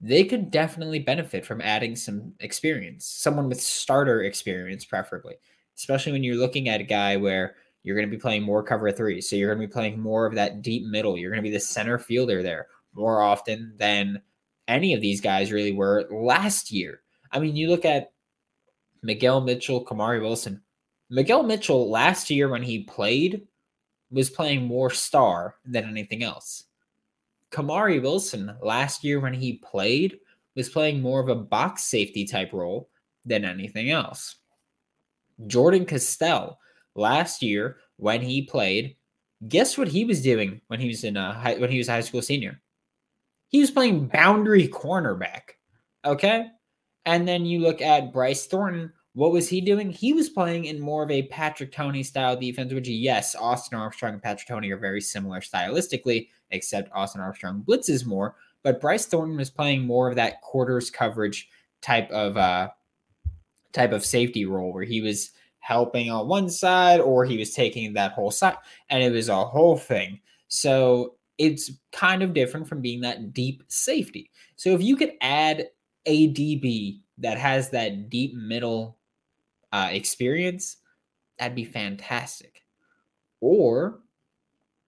they 0.00 0.25
could 0.25 0.50
definitely 0.50 0.99
benefit 0.99 1.47
from 1.47 1.61
adding 1.61 1.95
some 1.95 2.33
experience, 2.40 3.07
someone 3.07 3.49
with 3.49 3.61
starter 3.61 4.25
experience, 4.25 4.85
preferably, 4.85 5.37
especially 5.76 6.11
when 6.11 6.25
you're 6.25 6.35
looking 6.35 6.68
at 6.68 6.80
a 6.80 6.85
guy 6.85 7.16
where 7.16 7.54
you're 7.85 7.95
going 7.95 8.11
to 8.11 8.16
be 8.16 8.21
playing 8.21 8.42
more 8.42 8.64
cover 8.64 8.90
three. 8.90 9.21
So 9.21 9.37
you're 9.37 9.54
going 9.54 9.62
to 9.62 9.68
be 9.68 9.73
playing 9.73 10.00
more 10.00 10.26
of 10.26 10.35
that 10.35 10.62
deep 10.62 10.87
middle. 10.87 11.16
You're 11.16 11.30
going 11.30 11.45
to 11.45 11.49
be 11.49 11.54
the 11.54 11.61
center 11.61 12.00
fielder 12.00 12.42
there 12.42 12.66
more 12.95 13.23
often 13.23 13.75
than 13.76 14.23
any 14.66 14.92
of 14.92 15.00
these 15.00 15.21
guys 15.21 15.52
really 15.52 15.71
were 15.71 16.04
last 16.11 16.73
year. 16.73 17.00
I 17.33 17.39
mean, 17.39 17.57
you 17.57 17.69
look 17.69 17.85
at 17.85 18.13
Miguel 19.03 19.41
Mitchell, 19.41 19.85
Kamari 19.85 20.21
Wilson. 20.21 20.63
Miguel 21.11 21.43
Mitchell 21.43 21.89
last 21.89 22.31
year 22.31 22.49
when 22.49 22.63
he 22.63 22.85
played 22.85 23.47
was 24.11 24.31
playing 24.31 24.65
more 24.65 24.91
star 24.91 25.57
than 25.65 25.85
anything 25.85 26.23
else. 26.23 26.65
Kamari 27.51 28.01
Wilson 28.01 28.55
last 28.63 29.05
year 29.05 29.21
when 29.21 29.35
he 29.35 29.55
played 29.55 30.19
was 30.55 30.69
playing 30.69 31.01
more 31.01 31.21
of 31.21 31.29
a 31.29 31.35
box 31.35 31.85
safety 31.85 32.25
type 32.25 32.53
role 32.53 32.91
than 33.25 33.45
anything 33.45 33.91
else. 33.91 34.37
Jordan 35.47 35.87
Castell 35.87 36.59
last 36.95 37.43
year 37.43 37.77
when 37.97 38.21
he 38.21 38.43
played, 38.43 38.97
guess 39.49 39.79
what 39.79 39.89
he 39.89 40.05
was 40.05 40.21
doing 40.21 40.61
when 40.67 40.81
he 40.81 40.89
was 40.89 41.05
in 41.05 41.17
a 41.17 41.33
high, 41.33 41.55
when 41.55 41.71
he 41.71 41.79
was 41.79 41.89
a 41.89 41.93
high 41.93 42.01
school 42.01 42.23
senior? 42.23 42.61
He 43.49 43.61
was 43.61 43.71
playing 43.71 44.09
boundary 44.09 44.69
cornerback. 44.69 45.55
Okay? 46.05 46.49
And 47.09 47.27
then 47.27 47.47
you 47.47 47.61
look 47.61 47.81
at 47.81 48.12
Bryce 48.12 48.45
Thornton. 48.45 48.93
What 49.15 49.33
was 49.33 49.49
he 49.49 49.62
doing? 49.62 49.91
He 49.91 50.12
was 50.12 50.29
playing 50.29 50.67
in 50.67 50.79
more 50.79 51.03
of 51.03 51.11
a 51.11 51.23
Patrick 51.23 51.73
Toney 51.73 52.03
style 52.03 52.37
defense, 52.37 52.71
which, 52.71 52.87
yes, 52.87 53.35
Austin 53.35 53.79
Armstrong 53.79 54.12
and 54.12 54.23
Patrick 54.23 54.47
Toney 54.47 54.71
are 54.73 54.77
very 54.77 55.00
similar 55.00 55.41
stylistically, 55.41 56.29
except 56.50 56.93
Austin 56.93 57.23
Armstrong 57.23 57.65
blitzes 57.67 58.05
more. 58.05 58.37
But 58.62 58.79
Bryce 58.79 59.07
Thornton 59.07 59.38
was 59.38 59.49
playing 59.49 59.87
more 59.87 60.11
of 60.11 60.17
that 60.17 60.43
quarters 60.43 60.91
coverage 60.91 61.49
type 61.81 62.11
of 62.11 62.37
uh, 62.37 62.69
type 63.73 63.93
of 63.93 64.05
safety 64.05 64.45
role 64.45 64.75
where 64.75 64.85
he 64.85 65.00
was 65.00 65.31
helping 65.61 66.11
on 66.11 66.29
one 66.29 66.50
side 66.50 67.00
or 67.00 67.25
he 67.25 67.38
was 67.38 67.55
taking 67.55 67.95
that 67.95 68.12
whole 68.12 68.31
side, 68.31 68.59
and 68.91 69.03
it 69.03 69.12
was 69.12 69.31
a 69.31 69.45
whole 69.47 69.79
thing. 69.79 70.21
So 70.49 71.15
it's 71.38 71.71
kind 71.91 72.23
of 72.23 72.35
different 72.35 72.69
from 72.69 72.83
being 72.83 73.00
that 73.00 73.33
deep 73.33 73.62
safety. 73.69 74.31
So 74.57 74.75
if 74.75 74.83
you 74.83 74.95
could 74.95 75.15
add 75.23 75.69
a 76.09 76.33
DB 76.33 77.00
that 77.19 77.38
has 77.38 77.71
that 77.71 78.11
deep 78.11 78.35
middle 78.35 78.99
uh, 79.73 79.91
experience, 79.93 80.79
that'd 81.38 81.55
be 81.55 81.65
fantastic. 81.65 82.65
Or 83.41 84.00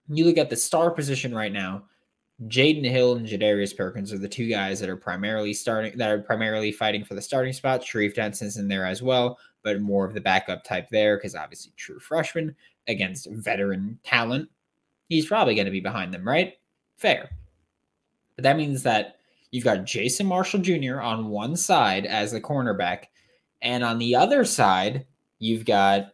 you 0.09 0.25
look 0.25 0.39
at 0.39 0.51
the 0.51 0.57
star 0.57 0.91
position 0.91 1.35
right 1.35 1.53
now. 1.53 1.85
Jaydon 2.47 2.89
Hill 2.89 3.17
and 3.17 3.27
Jadarius 3.27 3.77
Perkins 3.77 4.15
are 4.15 4.19
the 4.19 4.29
two 4.29 4.49
guys 4.49 4.81
that 4.81 4.89
are 4.89 4.97
primarily 4.97 5.53
starting 5.53 5.97
that 5.99 6.11
are 6.11 6.21
primarily 6.21 6.73
fighting 6.73 7.05
for 7.05 7.15
the 7.15 7.21
starting 7.21 7.53
spot. 7.53 7.85
Sharif 7.85 8.15
Denson's 8.15 8.57
in 8.57 8.67
there 8.67 8.87
as 8.87 9.03
well, 9.03 9.39
but 9.63 9.83
more 9.83 10.07
of 10.07 10.15
the 10.15 10.23
backup 10.23 10.65
type 10.65 10.89
there 10.91 11.19
because 11.19 11.35
obviously 11.35 11.73
true 11.77 11.99
freshman 11.99 12.57
against 12.89 13.29
veteran 13.31 13.99
talent. 14.05 14.49
He's 15.09 15.27
probably 15.27 15.55
going 15.55 15.67
to 15.67 15.71
be 15.71 15.81
behind 15.81 16.15
them, 16.15 16.27
right? 16.27 16.55
Fair. 16.97 17.31
But 18.37 18.45
that 18.45 18.57
means 18.57 18.83
that 18.85 19.20
You've 19.51 19.65
got 19.65 19.85
Jason 19.85 20.27
Marshall 20.27 20.61
Jr. 20.61 21.01
on 21.01 21.29
one 21.29 21.57
side 21.57 22.07
as 22.07 22.33
the 22.33 22.41
cornerback, 22.41 23.05
and 23.61 23.83
on 23.83 23.99
the 23.99 24.15
other 24.15 24.45
side, 24.45 25.07
you've 25.39 25.65
got 25.65 26.13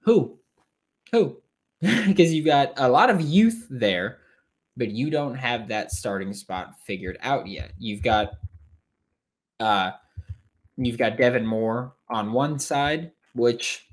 who? 0.00 0.38
Who? 1.12 1.40
because 1.80 2.32
you've 2.32 2.46
got 2.46 2.72
a 2.76 2.88
lot 2.88 3.10
of 3.10 3.20
youth 3.20 3.66
there, 3.70 4.18
but 4.76 4.90
you 4.90 5.10
don't 5.10 5.34
have 5.34 5.68
that 5.68 5.92
starting 5.92 6.32
spot 6.32 6.74
figured 6.84 7.18
out 7.22 7.46
yet. 7.46 7.72
You've 7.78 8.02
got 8.02 8.32
uh 9.58 9.92
you've 10.76 10.98
got 10.98 11.18
Devin 11.18 11.46
Moore 11.46 11.94
on 12.08 12.32
one 12.32 12.58
side, 12.58 13.12
which 13.34 13.86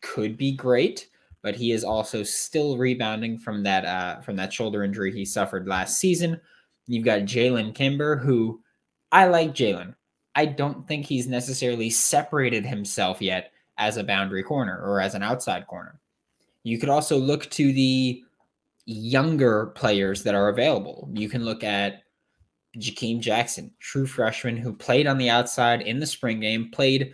could 0.00 0.36
be 0.36 0.52
great 0.52 1.08
but 1.42 1.56
he 1.56 1.72
is 1.72 1.84
also 1.84 2.22
still 2.22 2.78
rebounding 2.78 3.38
from 3.38 3.62
that 3.64 3.84
uh, 3.84 4.20
from 4.20 4.36
that 4.36 4.52
shoulder 4.52 4.84
injury 4.84 5.12
he 5.12 5.24
suffered 5.24 5.68
last 5.68 5.98
season. 5.98 6.40
You've 6.86 7.04
got 7.04 7.20
Jalen 7.20 7.74
Kimber, 7.74 8.16
who 8.16 8.60
I 9.10 9.26
like 9.26 9.54
Jalen. 9.54 9.94
I 10.34 10.46
don't 10.46 10.86
think 10.88 11.04
he's 11.04 11.26
necessarily 11.26 11.90
separated 11.90 12.64
himself 12.64 13.20
yet 13.20 13.52
as 13.78 13.96
a 13.96 14.04
boundary 14.04 14.42
corner 14.42 14.80
or 14.82 15.00
as 15.00 15.14
an 15.14 15.22
outside 15.22 15.66
corner. 15.66 16.00
You 16.62 16.78
could 16.78 16.88
also 16.88 17.18
look 17.18 17.50
to 17.50 17.72
the 17.72 18.22
younger 18.86 19.66
players 19.74 20.22
that 20.22 20.34
are 20.34 20.48
available. 20.48 21.08
You 21.12 21.28
can 21.28 21.44
look 21.44 21.64
at 21.64 22.02
Jakeem 22.78 23.20
Jackson, 23.20 23.72
true 23.80 24.06
freshman 24.06 24.56
who 24.56 24.72
played 24.72 25.06
on 25.06 25.18
the 25.18 25.28
outside 25.28 25.82
in 25.82 26.00
the 26.00 26.06
spring 26.06 26.40
game, 26.40 26.70
played 26.70 27.12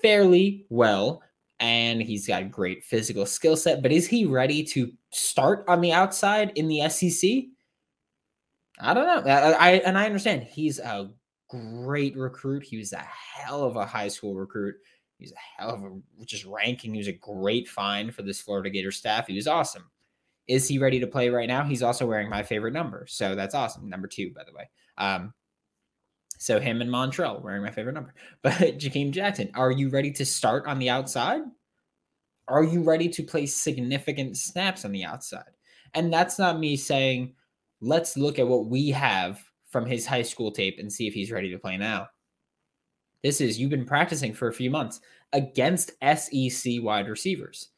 fairly 0.00 0.66
well, 0.70 1.22
and 1.60 2.02
he's 2.02 2.26
got 2.26 2.50
great 2.50 2.84
physical 2.84 3.26
skill 3.26 3.56
set. 3.56 3.82
But 3.82 3.92
is 3.92 4.06
he 4.06 4.26
ready 4.26 4.62
to 4.64 4.92
start 5.10 5.64
on 5.68 5.80
the 5.80 5.92
outside 5.92 6.52
in 6.56 6.68
the 6.68 6.88
SEC? 6.88 7.44
I 8.80 8.94
don't 8.94 9.06
know. 9.06 9.30
I, 9.30 9.52
I 9.52 9.70
and 9.86 9.96
I 9.96 10.06
understand 10.06 10.42
he's 10.42 10.78
a 10.78 11.10
great 11.48 12.16
recruit. 12.16 12.64
He 12.64 12.76
was 12.76 12.92
a 12.92 12.98
hell 12.98 13.62
of 13.62 13.76
a 13.76 13.86
high 13.86 14.08
school 14.08 14.34
recruit. 14.34 14.74
He's 15.18 15.32
a 15.32 15.62
hell 15.62 15.70
of 15.70 15.82
a 15.84 16.24
just 16.24 16.44
ranking. 16.44 16.92
He 16.92 16.98
was 16.98 17.08
a 17.08 17.12
great 17.12 17.68
find 17.68 18.12
for 18.12 18.22
this 18.22 18.40
Florida 18.40 18.70
Gator 18.70 18.90
staff. 18.90 19.28
He 19.28 19.36
was 19.36 19.46
awesome. 19.46 19.84
Is 20.48 20.68
he 20.68 20.78
ready 20.78 21.00
to 21.00 21.06
play 21.06 21.30
right 21.30 21.48
now? 21.48 21.64
He's 21.64 21.82
also 21.82 22.04
wearing 22.04 22.28
my 22.28 22.42
favorite 22.42 22.74
number, 22.74 23.06
so 23.08 23.34
that's 23.34 23.54
awesome. 23.54 23.88
Number 23.88 24.08
two, 24.08 24.32
by 24.34 24.42
the 24.44 24.52
way. 24.52 24.68
Um, 24.98 25.32
so 26.44 26.60
him 26.60 26.82
and 26.82 26.90
Montrell 26.90 27.42
wearing 27.42 27.62
my 27.62 27.70
favorite 27.70 27.94
number. 27.94 28.12
But 28.42 28.52
Jakeem 28.78 29.12
Jackson, 29.12 29.50
are 29.54 29.70
you 29.70 29.88
ready 29.88 30.10
to 30.12 30.26
start 30.26 30.66
on 30.66 30.78
the 30.78 30.90
outside? 30.90 31.40
Are 32.48 32.62
you 32.62 32.82
ready 32.82 33.08
to 33.08 33.22
play 33.22 33.46
significant 33.46 34.36
snaps 34.36 34.84
on 34.84 34.92
the 34.92 35.04
outside? 35.04 35.48
And 35.94 36.12
that's 36.12 36.38
not 36.38 36.58
me 36.58 36.76
saying, 36.76 37.32
let's 37.80 38.18
look 38.18 38.38
at 38.38 38.46
what 38.46 38.66
we 38.66 38.90
have 38.90 39.42
from 39.70 39.86
his 39.86 40.04
high 40.04 40.20
school 40.20 40.52
tape 40.52 40.78
and 40.78 40.92
see 40.92 41.08
if 41.08 41.14
he's 41.14 41.32
ready 41.32 41.50
to 41.50 41.58
play 41.58 41.78
now. 41.78 42.08
This 43.22 43.40
is 43.40 43.58
you've 43.58 43.70
been 43.70 43.86
practicing 43.86 44.34
for 44.34 44.48
a 44.48 44.52
few 44.52 44.70
months 44.70 45.00
against 45.32 45.92
SEC 46.02 46.74
wide 46.82 47.08
receivers. 47.08 47.70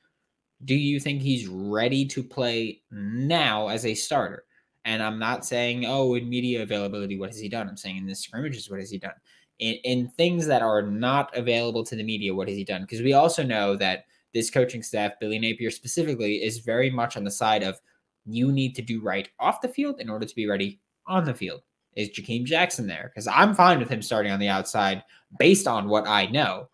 Do 0.64 0.74
you 0.74 0.98
think 0.98 1.22
he's 1.22 1.46
ready 1.46 2.04
to 2.06 2.24
play 2.24 2.82
now 2.90 3.68
as 3.68 3.86
a 3.86 3.94
starter? 3.94 4.45
And 4.86 5.02
I'm 5.02 5.18
not 5.18 5.44
saying, 5.44 5.84
oh, 5.86 6.14
in 6.14 6.28
media 6.28 6.62
availability, 6.62 7.18
what 7.18 7.30
has 7.30 7.40
he 7.40 7.48
done? 7.48 7.68
I'm 7.68 7.76
saying 7.76 7.96
in 7.96 8.06
the 8.06 8.14
scrimmages, 8.14 8.70
what 8.70 8.78
has 8.78 8.88
he 8.88 8.98
done? 8.98 9.14
In, 9.58 9.74
in 9.82 10.08
things 10.10 10.46
that 10.46 10.62
are 10.62 10.80
not 10.80 11.36
available 11.36 11.84
to 11.84 11.96
the 11.96 12.04
media, 12.04 12.32
what 12.32 12.46
has 12.46 12.56
he 12.56 12.62
done? 12.62 12.82
Because 12.82 13.02
we 13.02 13.12
also 13.12 13.42
know 13.42 13.74
that 13.76 14.04
this 14.32 14.48
coaching 14.48 14.84
staff, 14.84 15.12
Billy 15.20 15.40
Napier 15.40 15.72
specifically, 15.72 16.36
is 16.36 16.58
very 16.58 16.88
much 16.88 17.16
on 17.16 17.24
the 17.24 17.30
side 17.30 17.64
of 17.64 17.80
you 18.26 18.52
need 18.52 18.76
to 18.76 18.82
do 18.82 19.02
right 19.02 19.28
off 19.40 19.60
the 19.60 19.68
field 19.68 20.00
in 20.00 20.08
order 20.08 20.24
to 20.24 20.34
be 20.36 20.46
ready 20.46 20.80
on 21.08 21.24
the 21.24 21.34
field. 21.34 21.62
Is 21.96 22.10
Jakeem 22.10 22.44
Jackson 22.44 22.86
there? 22.86 23.10
Because 23.12 23.26
I'm 23.26 23.54
fine 23.54 23.80
with 23.80 23.88
him 23.88 24.02
starting 24.02 24.30
on 24.30 24.38
the 24.38 24.48
outside 24.48 25.02
based 25.38 25.66
on 25.66 25.88
what 25.88 26.06
I 26.06 26.26
know. 26.26 26.68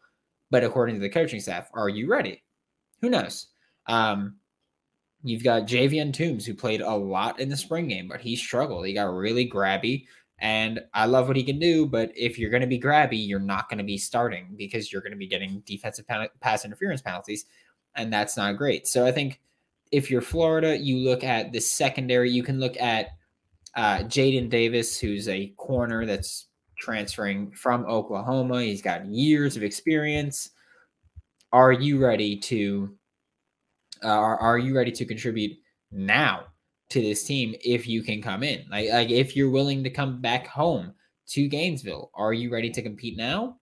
But 0.50 0.64
according 0.64 0.96
to 0.96 1.00
the 1.00 1.08
coaching 1.08 1.40
staff, 1.40 1.70
are 1.72 1.88
you 1.88 2.10
ready? 2.10 2.42
Who 3.00 3.08
knows? 3.08 3.46
Um, 3.86 4.36
You've 5.22 5.44
got 5.44 5.66
Javian 5.66 6.12
Toombs, 6.12 6.44
who 6.44 6.54
played 6.54 6.80
a 6.80 6.94
lot 6.94 7.38
in 7.38 7.48
the 7.48 7.56
spring 7.56 7.88
game, 7.88 8.08
but 8.08 8.20
he 8.20 8.34
struggled. 8.34 8.86
He 8.86 8.92
got 8.92 9.14
really 9.14 9.48
grabby. 9.48 10.06
And 10.38 10.80
I 10.92 11.06
love 11.06 11.28
what 11.28 11.36
he 11.36 11.44
can 11.44 11.60
do, 11.60 11.86
but 11.86 12.10
if 12.16 12.36
you're 12.36 12.50
going 12.50 12.62
to 12.62 12.66
be 12.66 12.80
grabby, 12.80 13.28
you're 13.28 13.38
not 13.38 13.68
going 13.68 13.78
to 13.78 13.84
be 13.84 13.96
starting 13.96 14.48
because 14.56 14.92
you're 14.92 15.02
going 15.02 15.12
to 15.12 15.18
be 15.18 15.28
getting 15.28 15.62
defensive 15.64 16.04
pass 16.40 16.64
interference 16.64 17.00
penalties, 17.00 17.44
and 17.94 18.12
that's 18.12 18.36
not 18.36 18.56
great. 18.56 18.88
So 18.88 19.06
I 19.06 19.12
think 19.12 19.40
if 19.92 20.10
you're 20.10 20.20
Florida, 20.20 20.76
you 20.76 20.96
look 20.96 21.22
at 21.22 21.52
the 21.52 21.60
secondary. 21.60 22.28
You 22.28 22.42
can 22.42 22.58
look 22.58 22.76
at 22.80 23.10
uh, 23.76 23.98
Jaden 23.98 24.50
Davis, 24.50 24.98
who's 24.98 25.28
a 25.28 25.48
corner 25.58 26.06
that's 26.06 26.48
transferring 26.76 27.52
from 27.52 27.84
Oklahoma. 27.86 28.62
He's 28.62 28.82
got 28.82 29.06
years 29.06 29.56
of 29.56 29.62
experience. 29.62 30.50
Are 31.52 31.70
you 31.70 32.04
ready 32.04 32.36
to 32.38 32.92
uh, 34.04 34.08
are, 34.08 34.38
are 34.38 34.58
you 34.58 34.76
ready 34.76 34.92
to 34.92 35.04
contribute 35.04 35.56
now 35.90 36.44
to 36.90 37.00
this 37.00 37.24
team 37.24 37.54
if 37.64 37.86
you 37.86 38.02
can 38.02 38.20
come 38.20 38.42
in? 38.42 38.64
Like, 38.70 38.90
like 38.90 39.10
if 39.10 39.36
you're 39.36 39.50
willing 39.50 39.82
to 39.84 39.90
come 39.90 40.20
back 40.20 40.46
home 40.46 40.94
to 41.28 41.48
Gainesville, 41.48 42.10
are 42.14 42.32
you 42.32 42.50
ready 42.52 42.70
to 42.70 42.82
compete 42.82 43.16
now? 43.16 43.56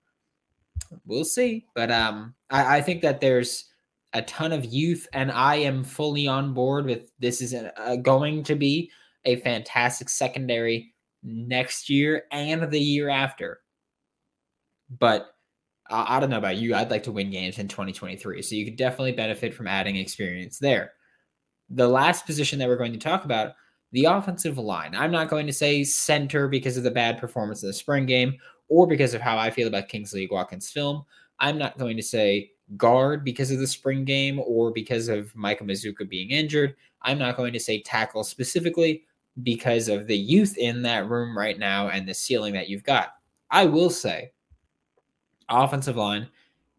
We'll 1.06 1.24
see. 1.24 1.66
But 1.74 1.90
um 1.90 2.34
I, 2.50 2.78
I 2.78 2.80
think 2.80 3.02
that 3.02 3.20
there's 3.20 3.66
a 4.12 4.22
ton 4.22 4.52
of 4.52 4.64
youth, 4.64 5.06
and 5.12 5.30
I 5.30 5.56
am 5.56 5.84
fully 5.84 6.26
on 6.26 6.52
board 6.52 6.86
with 6.86 7.12
this 7.18 7.40
is 7.40 7.54
a, 7.54 7.72
a, 7.76 7.96
going 7.96 8.42
to 8.44 8.56
be 8.56 8.90
a 9.24 9.36
fantastic 9.36 10.08
secondary 10.08 10.92
next 11.22 11.88
year 11.88 12.24
and 12.32 12.70
the 12.70 12.80
year 12.80 13.08
after. 13.08 13.60
But 14.98 15.34
uh, 15.90 16.04
I 16.08 16.20
don't 16.20 16.30
know 16.30 16.38
about 16.38 16.56
you. 16.56 16.74
I'd 16.74 16.90
like 16.90 17.02
to 17.04 17.12
win 17.12 17.30
games 17.30 17.58
in 17.58 17.68
2023. 17.68 18.42
So 18.42 18.54
you 18.54 18.64
could 18.64 18.76
definitely 18.76 19.12
benefit 19.12 19.54
from 19.54 19.66
adding 19.66 19.96
experience 19.96 20.58
there. 20.58 20.92
The 21.68 21.88
last 21.88 22.26
position 22.26 22.58
that 22.58 22.68
we're 22.68 22.76
going 22.76 22.92
to 22.92 22.98
talk 22.98 23.24
about 23.24 23.54
the 23.92 24.04
offensive 24.04 24.58
line. 24.58 24.94
I'm 24.94 25.10
not 25.10 25.28
going 25.28 25.46
to 25.46 25.52
say 25.52 25.82
center 25.84 26.48
because 26.48 26.76
of 26.76 26.84
the 26.84 26.90
bad 26.90 27.18
performance 27.18 27.62
in 27.62 27.68
the 27.68 27.74
spring 27.74 28.06
game 28.06 28.38
or 28.68 28.86
because 28.86 29.14
of 29.14 29.20
how 29.20 29.36
I 29.36 29.50
feel 29.50 29.68
about 29.68 29.88
Kingsley 29.88 30.26
Eguakan's 30.26 30.70
film. 30.70 31.04
I'm 31.40 31.58
not 31.58 31.78
going 31.78 31.96
to 31.96 32.02
say 32.02 32.52
guard 32.76 33.24
because 33.24 33.50
of 33.50 33.58
the 33.58 33.66
spring 33.66 34.04
game 34.04 34.40
or 34.40 34.70
because 34.70 35.08
of 35.08 35.34
Micah 35.34 35.64
Mazzccua 35.64 36.08
being 36.08 36.30
injured. 36.30 36.76
I'm 37.02 37.18
not 37.18 37.36
going 37.36 37.52
to 37.52 37.60
say 37.60 37.82
tackle 37.82 38.22
specifically 38.22 39.04
because 39.42 39.88
of 39.88 40.06
the 40.06 40.16
youth 40.16 40.56
in 40.58 40.82
that 40.82 41.08
room 41.08 41.36
right 41.36 41.58
now 41.58 41.88
and 41.88 42.08
the 42.08 42.14
ceiling 42.14 42.52
that 42.54 42.68
you've 42.68 42.84
got. 42.84 43.14
I 43.50 43.64
will 43.64 43.90
say, 43.90 44.30
offensive 45.50 45.96
line 45.96 46.28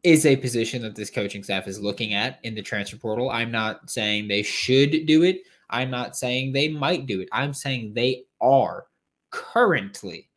is 0.04 0.26
a 0.26 0.36
position 0.36 0.82
that 0.82 0.96
this 0.96 1.10
coaching 1.10 1.44
staff 1.44 1.68
is 1.68 1.80
looking 1.80 2.14
at 2.14 2.40
in 2.44 2.56
the 2.56 2.62
transfer 2.62 2.98
portal. 2.98 3.30
I'm 3.30 3.52
not 3.52 3.90
saying 3.90 4.28
they 4.28 4.44
should 4.44 5.06
do 5.06 5.24
it. 5.24 5.42
I'm 5.70 5.92
not 5.92 6.16
saying 6.18 6.52
they 6.52 6.68
might 6.70 7.06
do 7.06 7.22
it. 7.22 7.30
I'm 7.32 7.54
saying 7.54 7.94
they 7.94 8.24
are 8.42 8.88
currently 9.30 10.30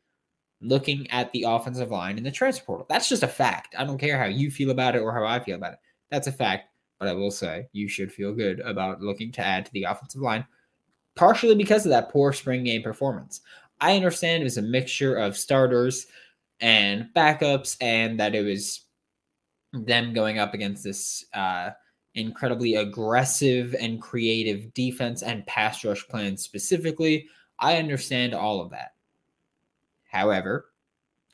looking 0.61 1.11
at 1.11 1.33
the 1.33 1.45
offensive 1.45 1.91
line 1.91 2.19
in 2.19 2.25
the 2.25 2.31
transfer 2.31 2.65
portal. 2.65 2.87
That's 2.89 3.09
just 3.09 3.23
a 3.23 3.29
fact. 3.29 3.75
I 3.79 3.85
don't 3.85 3.99
care 3.99 4.19
how 4.19 4.27
you 4.27 4.51
feel 4.51 4.71
about 4.71 4.97
it 4.97 5.03
or 5.03 5.13
how 5.13 5.25
I 5.25 5.41
feel 5.41 5.57
about 5.57 5.75
it. 5.75 5.79
That's 6.11 6.27
a 6.27 6.33
fact. 6.33 6.69
But 6.99 7.09
I 7.09 7.13
will 7.13 7.31
say 7.31 7.67
you 7.73 7.89
should 7.89 8.13
feel 8.13 8.33
good 8.33 8.61
about 8.61 9.01
looking 9.01 9.33
to 9.33 9.45
add 9.45 9.67
to 9.67 9.73
the 9.73 9.85
offensive 9.85 10.21
line 10.21 10.47
partially 11.17 11.55
because 11.55 11.85
of 11.85 11.91
that 11.91 12.11
poor 12.11 12.33
spring 12.33 12.65
game 12.65 12.83
performance. 12.83 13.41
I 13.81 13.97
understand 13.97 14.41
it 14.41 14.45
was 14.45 14.59
a 14.59 14.63
mixture 14.63 15.17
of 15.17 15.37
starters 15.37 16.07
and 16.65 17.11
backups, 17.15 17.77
and 17.83 18.19
that 18.19 18.35
it 18.35 18.43
was 18.43 18.87
them 19.75 20.15
going 20.15 20.39
up 20.39 20.55
against 20.55 20.83
this 20.83 21.27
uh, 21.35 21.71
incredibly 22.15 22.77
aggressive 22.77 23.77
and 23.79 24.01
creative 24.01 24.73
defense 24.73 25.23
and 25.23 25.47
pass 25.47 25.85
rush 25.85 26.09
plan 26.09 26.39
specifically. 26.39 27.29
I 27.59 27.77
understand 27.77 28.33
all 28.33 28.63
of 28.63 28.71
that. 28.71 28.95
However, 30.11 30.71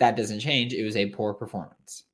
that 0.00 0.16
doesn't 0.16 0.40
change. 0.40 0.74
It 0.74 0.84
was 0.84 0.96
a 0.96 1.10
poor 1.10 1.32
performance 1.32 2.04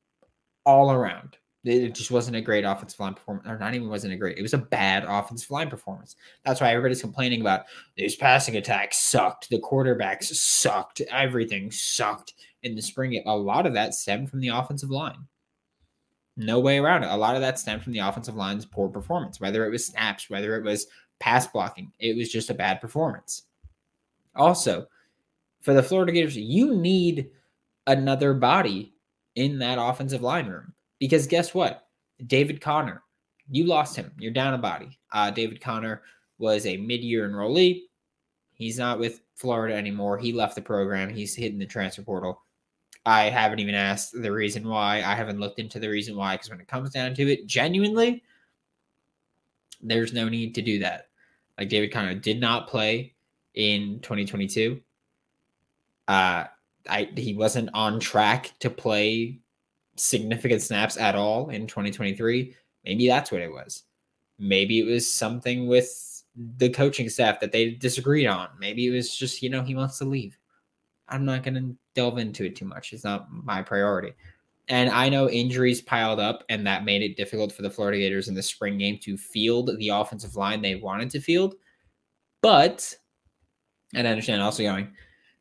all 0.66 0.92
around. 0.92 1.38
It 1.64 1.94
just 1.94 2.10
wasn't 2.10 2.36
a 2.36 2.42
great 2.42 2.64
offensive 2.64 3.00
line 3.00 3.14
performance, 3.14 3.48
or 3.48 3.58
not 3.58 3.74
even 3.74 3.88
wasn't 3.88 4.12
a 4.12 4.16
great. 4.16 4.36
It 4.36 4.42
was 4.42 4.54
a 4.54 4.58
bad 4.58 5.04
offensive 5.08 5.50
line 5.50 5.70
performance. 5.70 6.16
That's 6.44 6.60
why 6.60 6.70
everybody's 6.70 7.00
complaining 7.00 7.40
about 7.40 7.64
these 7.96 8.14
passing 8.14 8.56
attacks 8.56 8.98
sucked. 8.98 9.48
The 9.48 9.60
quarterbacks 9.60 10.24
sucked. 10.34 11.00
Everything 11.10 11.72
sucked 11.72 12.34
in 12.66 12.74
the 12.74 12.82
spring 12.82 13.12
game. 13.12 13.22
A 13.26 13.36
lot 13.36 13.66
of 13.66 13.74
that 13.74 13.94
stemmed 13.94 14.28
from 14.28 14.40
the 14.40 14.48
offensive 14.48 14.90
line. 14.90 15.26
No 16.36 16.60
way 16.60 16.78
around 16.78 17.04
it. 17.04 17.10
A 17.10 17.16
lot 17.16 17.34
of 17.34 17.40
that 17.40 17.58
stemmed 17.58 17.82
from 17.82 17.92
the 17.92 18.00
offensive 18.00 18.34
line's 18.34 18.66
poor 18.66 18.88
performance, 18.88 19.40
whether 19.40 19.64
it 19.64 19.70
was 19.70 19.86
snaps, 19.86 20.28
whether 20.28 20.56
it 20.56 20.64
was 20.64 20.86
pass 21.18 21.46
blocking. 21.46 21.92
It 21.98 22.16
was 22.16 22.30
just 22.30 22.50
a 22.50 22.54
bad 22.54 22.80
performance. 22.80 23.42
Also, 24.34 24.86
for 25.62 25.72
the 25.72 25.82
Florida 25.82 26.12
Gators, 26.12 26.36
you 26.36 26.74
need 26.74 27.30
another 27.86 28.34
body 28.34 28.92
in 29.34 29.58
that 29.60 29.78
offensive 29.80 30.20
line 30.20 30.46
room. 30.46 30.74
Because 30.98 31.26
guess 31.26 31.54
what? 31.54 31.88
David 32.26 32.60
Connor, 32.60 33.02
you 33.50 33.64
lost 33.64 33.96
him. 33.96 34.12
You're 34.18 34.32
down 34.32 34.54
a 34.54 34.58
body. 34.58 34.98
Uh, 35.12 35.30
David 35.30 35.60
Connor 35.60 36.02
was 36.38 36.66
a 36.66 36.76
mid 36.76 37.02
year 37.02 37.28
enrollee. 37.28 37.82
He's 38.52 38.78
not 38.78 38.98
with 38.98 39.20
Florida 39.34 39.74
anymore. 39.74 40.18
He 40.18 40.32
left 40.32 40.54
the 40.54 40.62
program. 40.62 41.10
He's 41.10 41.34
hitting 41.34 41.58
the 41.58 41.66
transfer 41.66 42.02
portal. 42.02 42.42
I 43.06 43.30
haven't 43.30 43.60
even 43.60 43.76
asked 43.76 44.20
the 44.20 44.32
reason 44.32 44.68
why. 44.68 44.96
I 44.96 45.14
haven't 45.14 45.38
looked 45.38 45.60
into 45.60 45.78
the 45.78 45.88
reason 45.88 46.16
why 46.16 46.34
because 46.34 46.50
when 46.50 46.60
it 46.60 46.66
comes 46.66 46.90
down 46.90 47.14
to 47.14 47.32
it, 47.32 47.46
genuinely, 47.46 48.24
there's 49.80 50.12
no 50.12 50.28
need 50.28 50.56
to 50.56 50.62
do 50.62 50.80
that. 50.80 51.08
Like 51.56 51.68
David 51.68 51.92
Connor 51.92 52.16
did 52.16 52.40
not 52.40 52.66
play 52.66 53.14
in 53.54 54.00
2022. 54.00 54.80
Uh, 56.08 56.44
I 56.88 57.08
he 57.16 57.34
wasn't 57.34 57.70
on 57.74 58.00
track 58.00 58.52
to 58.58 58.70
play 58.70 59.38
significant 59.94 60.62
snaps 60.62 60.96
at 60.96 61.14
all 61.14 61.50
in 61.50 61.68
2023. 61.68 62.56
Maybe 62.84 63.06
that's 63.06 63.30
what 63.30 63.40
it 63.40 63.52
was. 63.52 63.84
Maybe 64.38 64.80
it 64.80 64.84
was 64.84 65.10
something 65.10 65.68
with 65.68 66.24
the 66.58 66.70
coaching 66.70 67.08
staff 67.08 67.38
that 67.40 67.52
they 67.52 67.70
disagreed 67.70 68.26
on. 68.26 68.48
Maybe 68.58 68.86
it 68.86 68.90
was 68.90 69.16
just, 69.16 69.42
you 69.42 69.48
know, 69.48 69.62
he 69.62 69.74
wants 69.74 69.98
to 69.98 70.04
leave. 70.04 70.36
I'm 71.08 71.24
not 71.24 71.42
going 71.42 71.54
to 71.54 71.76
delve 71.96 72.18
into 72.18 72.44
it 72.44 72.54
too 72.54 72.66
much. 72.66 72.92
It's 72.92 73.02
not 73.02 73.26
my 73.32 73.62
priority. 73.62 74.12
And 74.68 74.90
I 74.90 75.08
know 75.08 75.30
injuries 75.30 75.80
piled 75.80 76.20
up, 76.20 76.44
and 76.48 76.66
that 76.66 76.84
made 76.84 77.02
it 77.02 77.16
difficult 77.16 77.52
for 77.52 77.62
the 77.62 77.70
Florida 77.70 77.98
Gators 77.98 78.28
in 78.28 78.34
the 78.34 78.42
spring 78.42 78.78
game 78.78 78.98
to 79.02 79.16
field 79.16 79.70
the 79.78 79.88
offensive 79.88 80.36
line 80.36 80.60
they 80.60 80.74
wanted 80.74 81.10
to 81.10 81.20
field. 81.20 81.54
But, 82.42 82.94
and 83.94 84.06
I 84.06 84.10
understand 84.10 84.42
also 84.42 84.62
going, 84.62 84.92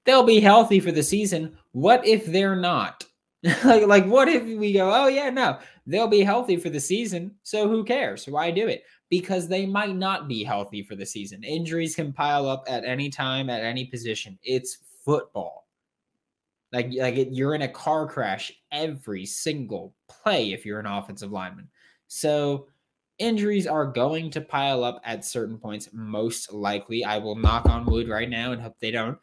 they'll 0.06 0.24
be 0.24 0.40
healthy 0.40 0.80
for 0.80 0.92
the 0.92 1.04
season. 1.04 1.58
What 1.72 2.06
if 2.06 2.26
they're 2.26 2.56
not? 2.56 3.04
like, 3.64 3.86
like 3.88 4.06
what 4.06 4.28
if 4.28 4.44
we 4.44 4.74
go, 4.74 4.92
oh 4.94 5.08
yeah, 5.08 5.30
no, 5.30 5.60
they'll 5.86 6.08
be 6.08 6.22
healthy 6.22 6.58
for 6.58 6.70
the 6.70 6.80
season. 6.80 7.34
So 7.44 7.68
who 7.68 7.84
cares? 7.84 8.28
Why 8.28 8.52
do 8.52 8.68
it? 8.68 8.84
Because 9.10 9.48
they 9.48 9.66
might 9.66 9.96
not 9.96 10.28
be 10.28 10.44
healthy 10.44 10.82
for 10.84 10.96
the 10.96 11.06
season. 11.06 11.44
Injuries 11.44 11.96
can 11.96 12.14
pile 12.14 12.48
up 12.48 12.64
at 12.68 12.86
any 12.86 13.10
time, 13.10 13.50
at 13.50 13.64
any 13.64 13.86
position. 13.86 14.40
It's 14.42 14.80
football. 15.04 15.65
Like, 16.76 16.92
like 16.94 17.16
it, 17.16 17.30
you're 17.32 17.56
in 17.56 17.62
a 17.62 17.70
car 17.70 18.06
crash 18.06 18.52
every 18.74 19.26
single 19.26 19.96
play 20.10 20.52
if 20.52 20.66
you're 20.66 20.82
an 20.82 20.86
offensive 20.86 21.32
lineman. 21.32 21.70
So 22.08 22.68
injuries 23.18 23.66
are 23.66 23.86
going 23.86 24.30
to 24.32 24.42
pile 24.42 24.84
up 24.84 25.00
at 25.06 25.24
certain 25.24 25.58
points, 25.58 25.88
most 25.94 26.52
likely. 26.52 27.06
I 27.06 27.18
will 27.18 27.36
knock 27.36 27.66
on 27.66 27.86
wood 27.86 28.10
right 28.10 28.30
now 28.30 28.52
and 28.52 28.62
hope 28.62 28.76
they 28.82 28.92
don't. 28.92 29.18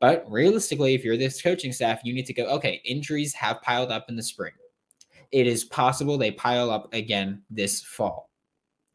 But 0.00 0.24
realistically, 0.30 0.94
if 0.94 1.04
you're 1.04 1.18
this 1.18 1.42
coaching 1.42 1.72
staff, 1.72 2.00
you 2.04 2.14
need 2.14 2.24
to 2.24 2.32
go, 2.32 2.46
okay, 2.46 2.80
injuries 2.86 3.34
have 3.34 3.60
piled 3.60 3.92
up 3.92 4.06
in 4.08 4.16
the 4.16 4.22
spring. 4.22 4.52
It 5.30 5.46
is 5.46 5.64
possible 5.64 6.16
they 6.16 6.30
pile 6.30 6.70
up 6.70 6.92
again 6.94 7.42
this 7.50 7.82
fall. 7.82 8.30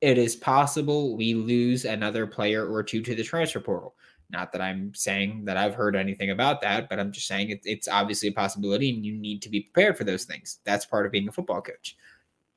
It 0.01 0.17
is 0.17 0.35
possible 0.35 1.15
we 1.15 1.35
lose 1.35 1.85
another 1.85 2.25
player 2.25 2.67
or 2.67 2.81
two 2.81 3.03
to 3.03 3.13
the 3.13 3.23
transfer 3.23 3.59
portal. 3.59 3.95
Not 4.33 4.51
that 4.51 4.61
I'm 4.61 4.93
saying 4.95 5.45
that 5.45 5.57
I've 5.57 5.75
heard 5.75 5.95
anything 5.95 6.31
about 6.31 6.59
that, 6.61 6.89
but 6.89 6.99
I'm 6.99 7.11
just 7.11 7.27
saying 7.27 7.51
it, 7.51 7.61
it's 7.63 7.87
obviously 7.87 8.29
a 8.29 8.33
possibility 8.33 8.89
and 8.89 9.05
you 9.05 9.13
need 9.13 9.41
to 9.43 9.49
be 9.49 9.61
prepared 9.61 9.95
for 9.95 10.03
those 10.03 10.25
things. 10.25 10.59
That's 10.65 10.85
part 10.85 11.05
of 11.05 11.11
being 11.11 11.27
a 11.27 11.31
football 11.31 11.61
coach. 11.61 11.95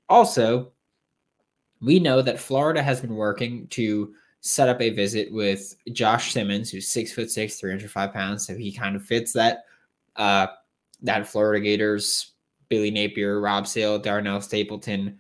Also, 0.09 0.73
we 1.83 2.01
know 2.01 2.23
that 2.23 2.41
Florida 2.41 2.83
has 2.83 3.03
been 3.03 3.15
working 3.15 3.67
to 3.69 4.15
set 4.41 4.71
up 4.71 4.81
a 4.81 4.91
visit 4.91 5.31
with 5.31 5.77
Josh 5.93 6.33
Simmons, 6.33 6.71
who's 6.71 6.89
six 6.89 7.13
foot 7.13 7.31
six, 7.31 7.61
305 7.61 8.13
pounds. 8.13 8.47
So 8.47 8.57
he 8.57 8.73
kind 8.73 8.97
of 8.97 9.05
fits 9.05 9.33
that 9.35 9.65
uh 10.17 10.47
that 11.03 11.27
Florida 11.27 11.63
Gators, 11.63 12.33
Billy 12.71 12.91
Napier, 12.91 13.39
Rob 13.41 13.67
Sale, 13.67 13.99
Darnell 13.99 14.41
Stapleton 14.41 15.19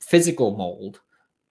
physical 0.00 0.56
mold 0.56 1.00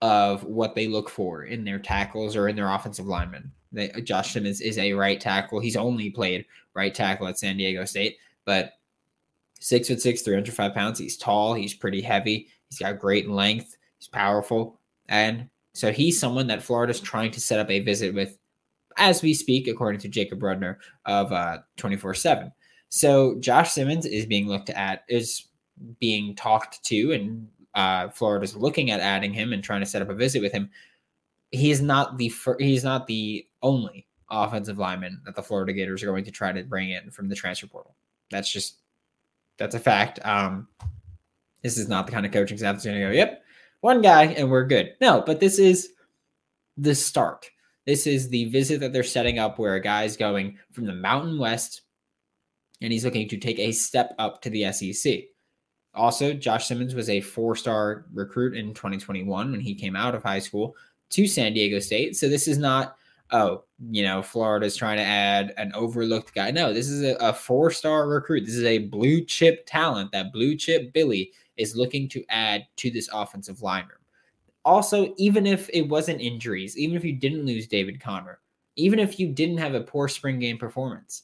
of 0.03 0.43
what 0.43 0.75
they 0.75 0.85
look 0.85 1.09
for 1.09 1.45
in 1.45 1.63
their 1.63 1.79
tackles 1.79 2.35
or 2.35 2.49
in 2.49 2.57
their 2.57 2.69
offensive 2.69 3.07
linemen. 3.07 3.49
They, 3.71 3.87
Josh 4.03 4.33
Simmons 4.33 4.59
is 4.59 4.77
a 4.77 4.91
right 4.91 5.17
tackle. 5.17 5.61
He's 5.61 5.77
only 5.77 6.09
played 6.09 6.45
right 6.73 6.93
tackle 6.93 7.25
at 7.27 7.39
San 7.39 7.55
Diego 7.55 7.85
State, 7.85 8.17
but 8.43 8.73
six 9.61 9.87
foot 9.87 10.01
six, 10.01 10.21
305 10.21 10.73
pounds. 10.73 10.99
He's 10.99 11.15
tall. 11.15 11.53
He's 11.53 11.73
pretty 11.73 12.01
heavy. 12.01 12.49
He's 12.69 12.79
got 12.79 12.99
great 12.99 13.29
length. 13.29 13.77
He's 13.97 14.09
powerful. 14.09 14.77
And 15.07 15.47
so 15.71 15.93
he's 15.93 16.19
someone 16.19 16.47
that 16.47 16.61
Florida's 16.61 16.99
trying 16.99 17.31
to 17.31 17.39
set 17.39 17.59
up 17.59 17.71
a 17.71 17.79
visit 17.79 18.13
with 18.13 18.37
as 18.97 19.21
we 19.21 19.33
speak, 19.33 19.69
according 19.69 20.01
to 20.01 20.09
Jacob 20.09 20.41
Rudner 20.41 20.79
of 21.05 21.31
uh, 21.31 21.59
24 21.77 22.13
7. 22.13 22.51
So 22.89 23.39
Josh 23.39 23.71
Simmons 23.71 24.05
is 24.05 24.25
being 24.25 24.49
looked 24.49 24.69
at, 24.69 25.05
is 25.07 25.47
being 26.01 26.35
talked 26.35 26.83
to, 26.83 27.13
and 27.13 27.47
uh, 27.75 28.09
Florida's 28.09 28.55
looking 28.55 28.91
at 28.91 28.99
adding 28.99 29.33
him 29.33 29.53
and 29.53 29.63
trying 29.63 29.81
to 29.81 29.85
set 29.85 30.01
up 30.01 30.09
a 30.09 30.15
visit 30.15 30.41
with 30.41 30.51
him. 30.51 30.69
He's 31.51 31.81
not 31.81 32.17
the 32.17 32.29
fir- 32.29 32.57
he's 32.59 32.83
not 32.83 33.07
the 33.07 33.47
only 33.61 34.07
offensive 34.29 34.77
lineman 34.77 35.21
that 35.25 35.35
the 35.35 35.43
Florida 35.43 35.73
Gators 35.73 36.03
are 36.03 36.07
going 36.07 36.25
to 36.25 36.31
try 36.31 36.51
to 36.51 36.63
bring 36.63 36.91
in 36.91 37.11
from 37.11 37.29
the 37.29 37.35
transfer 37.35 37.67
portal. 37.67 37.95
That's 38.31 38.51
just 38.51 38.77
that's 39.57 39.75
a 39.75 39.79
fact. 39.79 40.19
Um, 40.23 40.67
this 41.61 41.77
is 41.77 41.87
not 41.87 42.05
the 42.05 42.11
kind 42.11 42.25
of 42.25 42.31
coaching 42.31 42.57
staff 42.57 42.75
that's 42.75 42.85
going 42.85 42.99
to 42.99 43.07
go, 43.07 43.11
yep, 43.11 43.43
one 43.81 44.01
guy 44.01 44.25
and 44.25 44.49
we're 44.49 44.65
good. 44.65 44.93
No, 44.99 45.23
but 45.25 45.39
this 45.39 45.59
is 45.59 45.89
the 46.77 46.95
start. 46.95 47.49
This 47.85 48.07
is 48.07 48.29
the 48.29 48.45
visit 48.45 48.79
that 48.79 48.93
they're 48.93 49.03
setting 49.03 49.39
up 49.39 49.59
where 49.59 49.75
a 49.75 49.81
guy's 49.81 50.17
going 50.17 50.57
from 50.71 50.85
the 50.85 50.93
Mountain 50.93 51.37
West 51.37 51.81
and 52.81 52.91
he's 52.91 53.05
looking 53.05 53.27
to 53.29 53.37
take 53.37 53.59
a 53.59 53.71
step 53.71 54.13
up 54.19 54.41
to 54.41 54.49
the 54.49 54.71
SEC. 54.71 55.23
Also, 55.95 56.33
Josh 56.33 56.67
Simmons 56.67 56.95
was 56.95 57.09
a 57.09 57.21
four 57.21 57.55
star 57.55 58.05
recruit 58.13 58.55
in 58.55 58.73
2021 58.73 59.51
when 59.51 59.59
he 59.59 59.75
came 59.75 59.95
out 59.95 60.15
of 60.15 60.23
high 60.23 60.39
school 60.39 60.75
to 61.11 61.27
San 61.27 61.53
Diego 61.53 61.79
State. 61.79 62.15
So 62.15 62.27
this 62.27 62.47
is 62.47 62.57
not, 62.57 62.95
oh, 63.31 63.63
you 63.91 64.03
know, 64.03 64.21
Florida's 64.23 64.75
trying 64.75 64.97
to 64.97 65.03
add 65.03 65.53
an 65.57 65.71
overlooked 65.75 66.33
guy. 66.33 66.49
No, 66.49 66.73
this 66.73 66.89
is 66.89 67.03
a, 67.03 67.15
a 67.19 67.33
four 67.33 67.69
star 67.69 68.07
recruit. 68.07 68.45
This 68.45 68.55
is 68.55 68.63
a 68.63 68.79
blue 68.79 69.23
chip 69.23 69.65
talent 69.67 70.11
that 70.11 70.33
blue 70.33 70.55
chip 70.55 70.93
Billy 70.93 71.31
is 71.57 71.75
looking 71.75 72.09
to 72.09 72.23
add 72.29 72.65
to 72.77 72.89
this 72.89 73.09
offensive 73.13 73.61
line 73.61 73.83
room. 73.83 73.99
Also, 74.65 75.13
even 75.17 75.45
if 75.45 75.69
it 75.71 75.83
wasn't 75.83 76.21
injuries, 76.21 76.77
even 76.77 76.95
if 76.95 77.03
you 77.03 77.13
didn't 77.13 77.45
lose 77.45 77.67
David 77.67 77.99
Conner, 77.99 78.39
even 78.75 78.97
if 78.97 79.19
you 79.19 79.27
didn't 79.27 79.57
have 79.57 79.75
a 79.75 79.81
poor 79.81 80.07
spring 80.07 80.39
game 80.39 80.57
performance, 80.57 81.23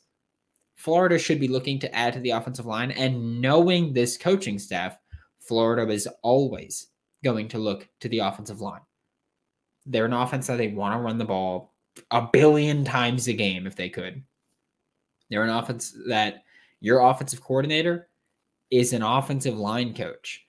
Florida 0.80 1.20
should 1.20 1.42
be 1.42 1.50
looking 1.50 1.78
to 1.80 1.94
add 1.94 2.14
to 2.14 2.22
the 2.22 2.30
offensive 2.30 2.66
line. 2.66 2.92
And 2.92 3.42
knowing 3.42 3.92
this 3.92 4.16
coaching 4.16 4.58
staff, 4.58 4.98
Florida 5.42 5.92
is 5.92 6.08
always 6.24 6.88
going 7.22 7.50
to 7.50 7.58
look 7.58 7.90
to 8.00 8.08
the 8.08 8.20
offensive 8.20 8.62
line. 8.62 8.80
They're 9.86 10.06
an 10.06 10.14
offense 10.14 10.48
that 10.48 10.58
they 10.58 10.70
want 10.70 10.96
to 10.96 11.00
run 11.00 11.18
the 11.18 11.26
ball 11.26 11.74
a 12.12 12.30
billion 12.32 12.86
times 12.86 13.28
a 13.28 13.34
game 13.34 13.68
if 13.68 13.76
they 13.76 13.90
could. 13.90 14.24
They're 15.30 15.44
an 15.44 15.50
offense 15.50 15.94
that 16.08 16.44
your 16.80 17.02
offensive 17.02 17.44
coordinator 17.44 18.08
is 18.72 18.94
an 18.94 19.02
offensive 19.02 19.58
line 19.58 19.94
coach. 19.94 20.46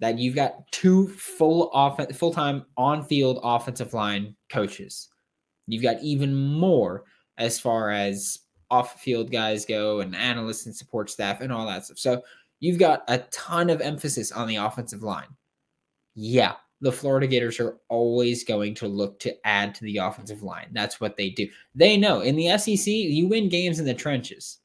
That 0.00 0.18
you've 0.18 0.34
got 0.34 0.70
two 0.70 1.08
full 1.08 1.70
off 1.72 1.98
full-time 2.14 2.66
on-field 2.76 3.40
offensive 3.42 3.94
line 3.94 4.36
coaches. 4.50 5.08
You've 5.66 5.82
got 5.82 6.02
even 6.02 6.34
more 6.34 7.04
as 7.38 7.58
far 7.58 7.90
as 7.90 8.40
off 8.72 8.98
field 8.98 9.30
guys 9.30 9.66
go 9.66 10.00
and 10.00 10.16
analysts 10.16 10.64
and 10.64 10.74
support 10.74 11.10
staff 11.10 11.42
and 11.42 11.52
all 11.52 11.66
that 11.66 11.84
stuff. 11.84 11.98
So 11.98 12.22
you've 12.58 12.78
got 12.78 13.04
a 13.08 13.18
ton 13.30 13.68
of 13.68 13.82
emphasis 13.82 14.32
on 14.32 14.48
the 14.48 14.56
offensive 14.56 15.02
line. 15.02 15.28
Yeah, 16.14 16.54
the 16.80 16.90
Florida 16.90 17.26
Gators 17.26 17.60
are 17.60 17.76
always 17.90 18.44
going 18.44 18.74
to 18.76 18.88
look 18.88 19.20
to 19.20 19.36
add 19.46 19.74
to 19.74 19.84
the 19.84 19.98
offensive 19.98 20.42
line. 20.42 20.68
That's 20.72 21.02
what 21.02 21.18
they 21.18 21.28
do. 21.28 21.46
They 21.74 21.98
know 21.98 22.20
in 22.20 22.34
the 22.34 22.56
SEC, 22.56 22.86
you 22.86 23.28
win 23.28 23.50
games 23.50 23.78
in 23.78 23.84
the 23.84 23.92
trenches. 23.92 24.60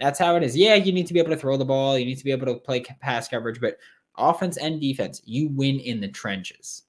That's 0.00 0.18
how 0.18 0.36
it 0.36 0.42
is. 0.42 0.56
Yeah, 0.56 0.76
you 0.76 0.90
need 0.90 1.06
to 1.06 1.14
be 1.14 1.20
able 1.20 1.30
to 1.30 1.36
throw 1.36 1.58
the 1.58 1.66
ball, 1.66 1.98
you 1.98 2.06
need 2.06 2.18
to 2.18 2.24
be 2.24 2.32
able 2.32 2.46
to 2.46 2.54
play 2.54 2.80
pass 2.80 3.28
coverage, 3.28 3.60
but 3.60 3.76
offense 4.16 4.56
and 4.56 4.80
defense, 4.80 5.20
you 5.26 5.48
win 5.48 5.80
in 5.80 6.00
the 6.00 6.08
trenches. 6.08 6.84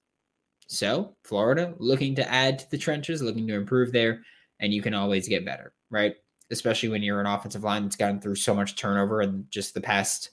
So, 0.67 1.15
Florida 1.23 1.75
looking 1.79 2.15
to 2.15 2.31
add 2.31 2.59
to 2.59 2.71
the 2.71 2.77
trenches, 2.77 3.21
looking 3.21 3.45
to 3.47 3.55
improve 3.55 3.91
there, 3.91 4.21
and 4.61 4.73
you 4.73 4.81
can 4.81 4.93
always 4.93 5.27
get 5.27 5.45
better, 5.45 5.73
right? 5.89 6.15
Especially 6.51 6.89
when 6.89 7.01
you're 7.01 7.19
an 7.19 7.25
offensive 7.25 7.63
line 7.63 7.84
that's 7.84 7.95
gotten 7.95 8.21
through 8.21 8.36
so 8.36 8.53
much 8.53 8.75
turnover 8.75 9.21
in 9.21 9.45
just 9.49 9.73
the 9.73 9.81
past 9.81 10.31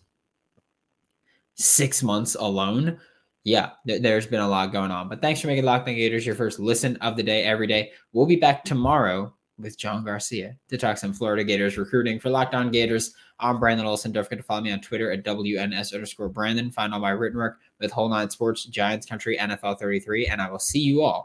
six 1.54 2.02
months 2.02 2.34
alone. 2.34 2.98
Yeah, 3.44 3.70
th- 3.86 4.02
there's 4.02 4.26
been 4.26 4.40
a 4.40 4.48
lot 4.48 4.72
going 4.72 4.90
on. 4.90 5.08
But 5.08 5.20
thanks 5.20 5.40
for 5.40 5.48
making 5.48 5.64
Locked 5.64 5.88
On 5.88 5.94
Gators 5.94 6.26
your 6.26 6.34
first 6.34 6.58
listen 6.58 6.96
of 6.96 7.16
the 7.16 7.22
day 7.22 7.44
every 7.44 7.66
day. 7.66 7.92
We'll 8.12 8.26
be 8.26 8.36
back 8.36 8.64
tomorrow 8.64 9.34
with 9.58 9.78
John 9.78 10.04
Garcia 10.04 10.56
to 10.68 10.78
talk 10.78 10.98
some 10.98 11.12
Florida 11.12 11.44
Gators 11.44 11.78
recruiting 11.78 12.18
for 12.20 12.30
Locked 12.30 12.54
On 12.54 12.70
Gators. 12.70 13.14
I'm 13.38 13.58
Brandon 13.58 13.86
Olson. 13.86 14.12
Don't 14.12 14.24
forget 14.24 14.38
to 14.38 14.44
follow 14.44 14.60
me 14.60 14.72
on 14.72 14.80
Twitter 14.80 15.10
at 15.10 15.24
WNS 15.24 15.94
underscore 15.94 16.28
Brandon. 16.28 16.70
Find 16.70 16.94
all 16.94 17.00
my 17.00 17.10
written 17.10 17.38
work 17.38 17.58
with 17.80 17.90
Whole 17.90 18.08
Nine 18.08 18.30
Sports, 18.30 18.64
Giants 18.66 19.06
Country, 19.06 19.36
NFL 19.36 19.78
33, 19.78 20.26
and 20.28 20.40
I 20.40 20.50
will 20.50 20.58
see 20.58 20.80
you 20.80 21.02
all 21.02 21.20